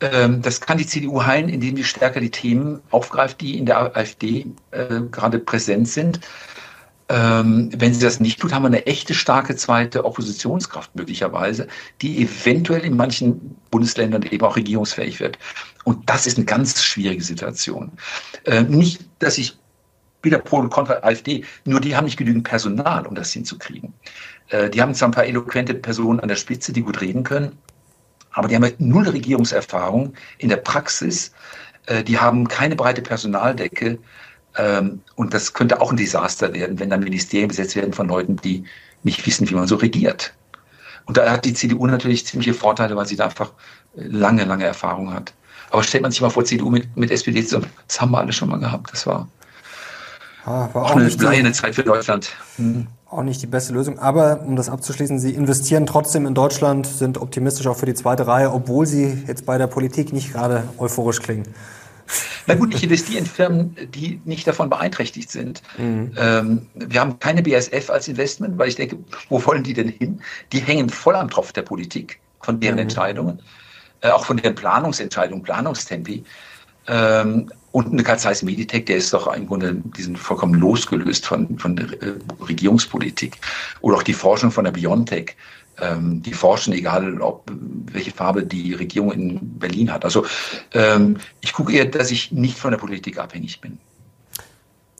[0.00, 3.96] Ähm, das kann die CDU heilen, indem sie stärker die Themen aufgreift, die in der
[3.96, 6.20] AfD äh, gerade präsent sind.
[7.10, 11.66] Ähm, wenn sie das nicht tut, haben wir eine echte starke zweite Oppositionskraft möglicherweise,
[12.02, 15.38] die eventuell in manchen Bundesländern eben auch regierungsfähig wird.
[15.84, 17.92] Und das ist eine ganz schwierige Situation.
[18.44, 19.56] Äh, nicht, dass ich
[20.22, 23.94] wieder pro und contra AfD, nur die haben nicht genügend Personal, um das hinzukriegen.
[24.48, 27.58] Äh, die haben zwar ein paar eloquente Personen an der Spitze, die gut reden können,
[28.32, 31.32] aber die haben halt null Regierungserfahrung in der Praxis.
[31.86, 33.98] Äh, die haben keine breite Personaldecke.
[34.56, 38.36] Ähm, und das könnte auch ein Desaster werden, wenn dann Ministerien besetzt werden von Leuten,
[38.36, 38.64] die
[39.02, 40.34] nicht wissen, wie man so regiert.
[41.06, 43.52] Und da hat die CDU natürlich ziemliche Vorteile, weil sie da einfach
[43.94, 45.32] lange, lange Erfahrung hat.
[45.70, 48.32] Aber stellt man sich mal vor, CDU mit, mit SPD zusammen, das haben wir alle
[48.32, 48.92] schon mal gehabt.
[48.92, 49.28] Das war,
[50.48, 52.30] ah, war auch, auch eine bleiende Zeit für Deutschland.
[52.56, 53.98] Hm auch nicht die beste Lösung.
[53.98, 58.26] Aber um das abzuschließen, Sie investieren trotzdem in Deutschland, sind optimistisch auch für die zweite
[58.26, 61.48] Reihe, obwohl Sie jetzt bei der Politik nicht gerade euphorisch klingen.
[62.46, 65.62] Na gut, ich investiere in Firmen, die nicht davon beeinträchtigt sind.
[65.76, 66.12] Mhm.
[66.16, 70.22] Ähm, wir haben keine BSF als Investment, weil ich denke, wo wollen die denn hin?
[70.52, 72.82] Die hängen voll am Tropf der Politik, von deren mhm.
[72.82, 73.42] Entscheidungen,
[74.00, 76.24] äh, auch von deren Planungsentscheidungen, Planungstempi.
[76.86, 81.58] Ähm, und eine Karl Zeiss Meditech, der ist doch im Grunde, die vollkommen losgelöst von,
[81.58, 82.14] von der äh,
[82.48, 83.36] Regierungspolitik.
[83.80, 85.36] Oder auch die Forschung von der Biontech.
[85.80, 87.48] Ähm, die forschen, egal ob
[87.92, 90.04] welche Farbe die Regierung in Berlin hat.
[90.04, 90.26] Also
[90.72, 93.78] ähm, ich gucke eher, dass ich nicht von der Politik abhängig bin.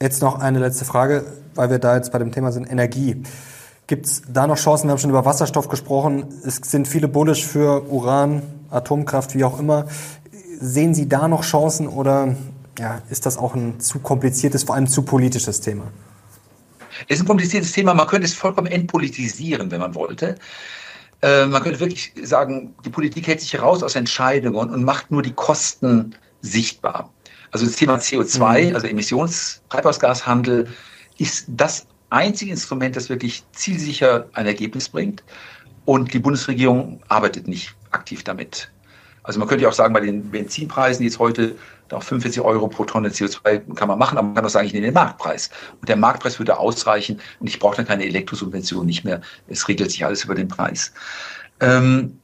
[0.00, 1.24] Jetzt noch eine letzte Frage,
[1.56, 3.20] weil wir da jetzt bei dem Thema sind, Energie.
[3.88, 4.86] Gibt es da noch Chancen?
[4.86, 6.26] Wir haben schon über Wasserstoff gesprochen.
[6.44, 9.86] Es sind viele bullish für Uran, Atomkraft, wie auch immer.
[10.60, 12.36] Sehen Sie da noch Chancen oder
[12.78, 15.90] ja, ist das auch ein zu kompliziertes, vor allem zu politisches Thema?
[17.06, 17.94] Es ist ein kompliziertes Thema.
[17.94, 20.36] Man könnte es vollkommen entpolitisieren, wenn man wollte.
[21.22, 25.22] Äh, man könnte wirklich sagen, die Politik hält sich raus aus Entscheidungen und macht nur
[25.22, 27.12] die Kosten sichtbar.
[27.50, 28.74] Also das Thema CO2, mhm.
[28.74, 30.68] also Emissionstreibhausgashandel,
[31.18, 35.22] ist das einzige Instrument, das wirklich zielsicher ein Ergebnis bringt.
[35.84, 38.70] Und die Bundesregierung arbeitet nicht aktiv damit.
[39.22, 41.56] Also man könnte ja auch sagen, bei den Benzinpreisen, die jetzt heute
[41.92, 44.72] auf 45 Euro pro Tonne CO2 kann man machen, aber man kann auch sagen, ich
[44.72, 45.50] nehme den Marktpreis.
[45.80, 49.20] Und der Marktpreis würde ausreichen und ich brauche dann keine Elektrosubvention nicht mehr.
[49.48, 50.92] Es regelt sich alles über den Preis.
[51.60, 52.18] Ähm,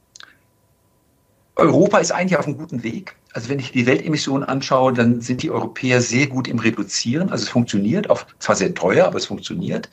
[1.55, 3.15] Europa ist eigentlich auf einem guten Weg.
[3.33, 7.29] Also wenn ich die Weltemissionen anschaue, dann sind die Europäer sehr gut im Reduzieren.
[7.29, 9.89] Also es funktioniert, auch zwar sehr teuer, aber es funktioniert.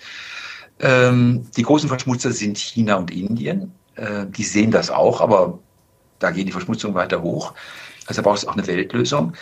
[0.80, 3.72] Ähm, die großen Verschmutzer sind China und Indien.
[3.94, 5.58] Äh, die sehen das auch, aber
[6.18, 7.54] da geht die Verschmutzung weiter hoch.
[8.06, 9.34] Also braucht es auch eine Weltlösung.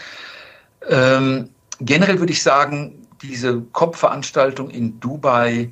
[0.88, 1.50] Ähm,
[1.80, 5.70] generell würde ich sagen, diese COP-Veranstaltung in Dubai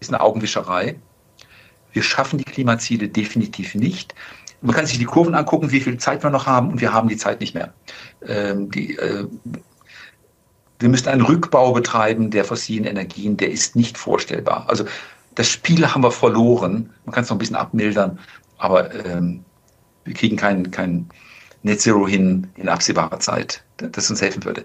[0.00, 0.96] ist eine Augenwischerei.
[1.92, 4.14] Wir schaffen die Klimaziele definitiv nicht.
[4.60, 7.08] Man kann sich die Kurven angucken, wie viel Zeit wir noch haben, und wir haben
[7.08, 7.72] die Zeit nicht mehr.
[8.26, 9.26] Ähm, die, äh,
[10.78, 14.64] wir müssen einen Rückbau betreiben der fossilen Energien, der ist nicht vorstellbar.
[14.68, 14.84] Also
[15.34, 16.90] das Spiel haben wir verloren.
[17.04, 18.18] Man kann es noch ein bisschen abmildern,
[18.58, 19.44] aber ähm,
[20.04, 21.08] wir kriegen kein, kein
[21.64, 24.64] Net Zero hin in absehbarer Zeit, das uns helfen würde.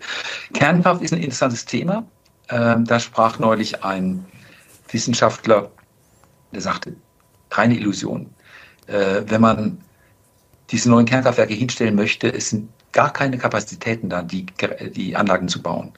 [0.54, 2.06] Kernkraft ist ein interessantes Thema.
[2.50, 4.26] Ähm, da sprach neulich ein
[4.90, 5.72] Wissenschaftler,
[6.52, 6.96] der sagte,
[7.52, 8.30] reine Illusion.
[8.88, 9.78] Äh, wenn man
[10.72, 14.46] diese neuen Kernkraftwerke hinstellen möchte, es sind gar keine Kapazitäten da, die,
[14.96, 15.94] die Anlagen zu bauen.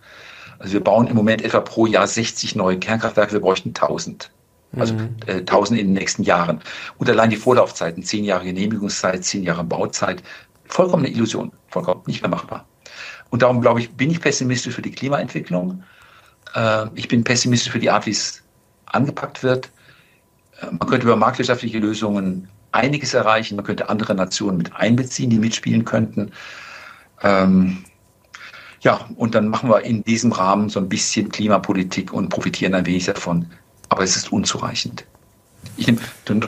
[0.59, 4.29] Also wir bauen im Moment etwa pro Jahr 60 neue Kernkraftwerke, wir bräuchten 1000.
[4.77, 5.15] Also mhm.
[5.25, 6.61] äh, 1000 in den nächsten Jahren.
[6.97, 10.21] Und allein die Vorlaufzeiten, 10 Jahre Genehmigungszeit, 10 Jahre Bauzeit,
[10.71, 12.65] vollkommen eine Illusion, vollkommen nicht mehr machbar.
[13.29, 15.83] Und darum glaube ich, bin ich pessimistisch für die Klimaentwicklung.
[16.55, 18.41] Äh, ich bin pessimistisch für die Art, wie es
[18.87, 19.69] angepackt wird.
[20.61, 23.55] Äh, man könnte über marktwirtschaftliche Lösungen einiges erreichen.
[23.55, 26.31] Man könnte andere Nationen mit einbeziehen, die mitspielen könnten.
[27.21, 27.83] Ähm,
[28.81, 32.85] ja, und dann machen wir in diesem Rahmen so ein bisschen Klimapolitik und profitieren ein
[32.85, 33.45] wenig davon.
[33.89, 35.05] Aber es ist unzureichend.
[35.77, 35.99] Ich nehme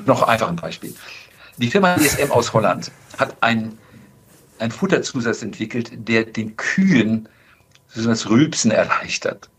[0.06, 0.96] noch einfach ein Beispiel.
[1.58, 3.78] Die Firma DSM aus Holland hat ein,
[4.60, 7.28] ein Futterzusatz entwickelt, der den Kühen
[7.96, 9.50] das Rülpsen erleichtert.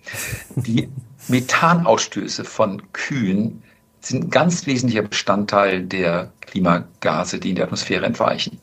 [0.56, 0.88] Die
[1.28, 3.62] Methanausstöße von Kühen
[4.00, 8.60] sind ein ganz wesentlicher Bestandteil der Klimagase, die in die Atmosphäre entweichen.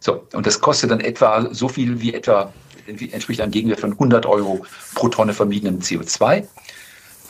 [0.00, 2.52] So, und das kostet dann etwa so viel wie etwa,
[2.86, 6.46] entspricht einem Gegenwert von 100 Euro pro Tonne vermiedenem CO2.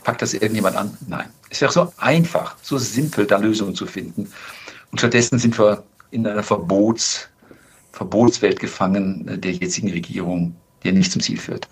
[0.02, 0.98] Packt das irgendjemand an?
[1.06, 1.28] Nein.
[1.50, 4.32] Es wäre so einfach, so simpel, da Lösungen zu finden.
[4.90, 7.28] Und stattdessen sind wir in einer Verbots,
[7.94, 11.68] Verbotswelt gefangen der jetzigen Regierung, die nicht zum Ziel führt.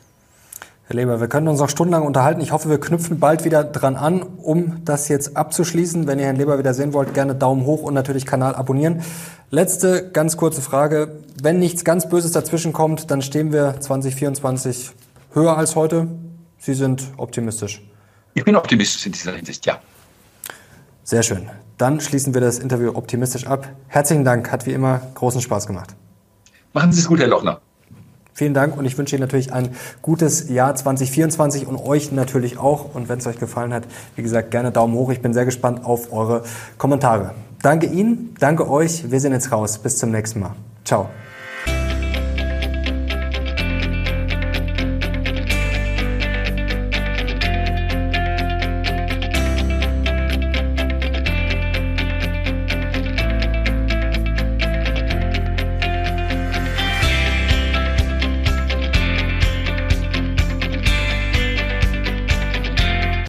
[0.85, 2.41] Herr Leber, wir können uns noch stundenlang unterhalten.
[2.41, 6.07] Ich hoffe, wir knüpfen bald wieder dran an, um das jetzt abzuschließen.
[6.07, 9.03] Wenn ihr Herrn Leber wieder sehen wollt, gerne Daumen hoch und natürlich Kanal abonnieren.
[9.51, 11.19] Letzte ganz kurze Frage.
[11.43, 14.93] Wenn nichts ganz Böses dazwischen kommt, dann stehen wir 2024
[15.33, 16.07] höher als heute.
[16.59, 17.83] Sie sind optimistisch.
[18.35, 19.81] Ich bin optimistisch in dieser Hinsicht, ja.
[21.03, 21.51] Sehr schön.
[21.79, 23.69] Dann schließen wir das Interview optimistisch ab.
[23.89, 25.97] Herzlichen Dank, hat wie immer großen Spaß gemacht.
[26.73, 27.61] Machen Sie es gut, Herr Lochner.
[28.35, 29.71] Vielen Dank und ich wünsche Ihnen natürlich ein
[30.01, 32.95] gutes Jahr 2024 und euch natürlich auch.
[32.95, 33.85] Und wenn es euch gefallen hat,
[34.17, 35.11] wie gesagt, gerne Daumen hoch.
[35.11, 36.43] Ich bin sehr gespannt auf eure
[36.79, 37.35] Kommentare.
[37.63, 39.11] Danke Ihnen, danke euch.
[39.11, 39.79] Wir sehen jetzt raus.
[39.79, 40.55] Bis zum nächsten Mal.
[40.85, 41.11] Ciao.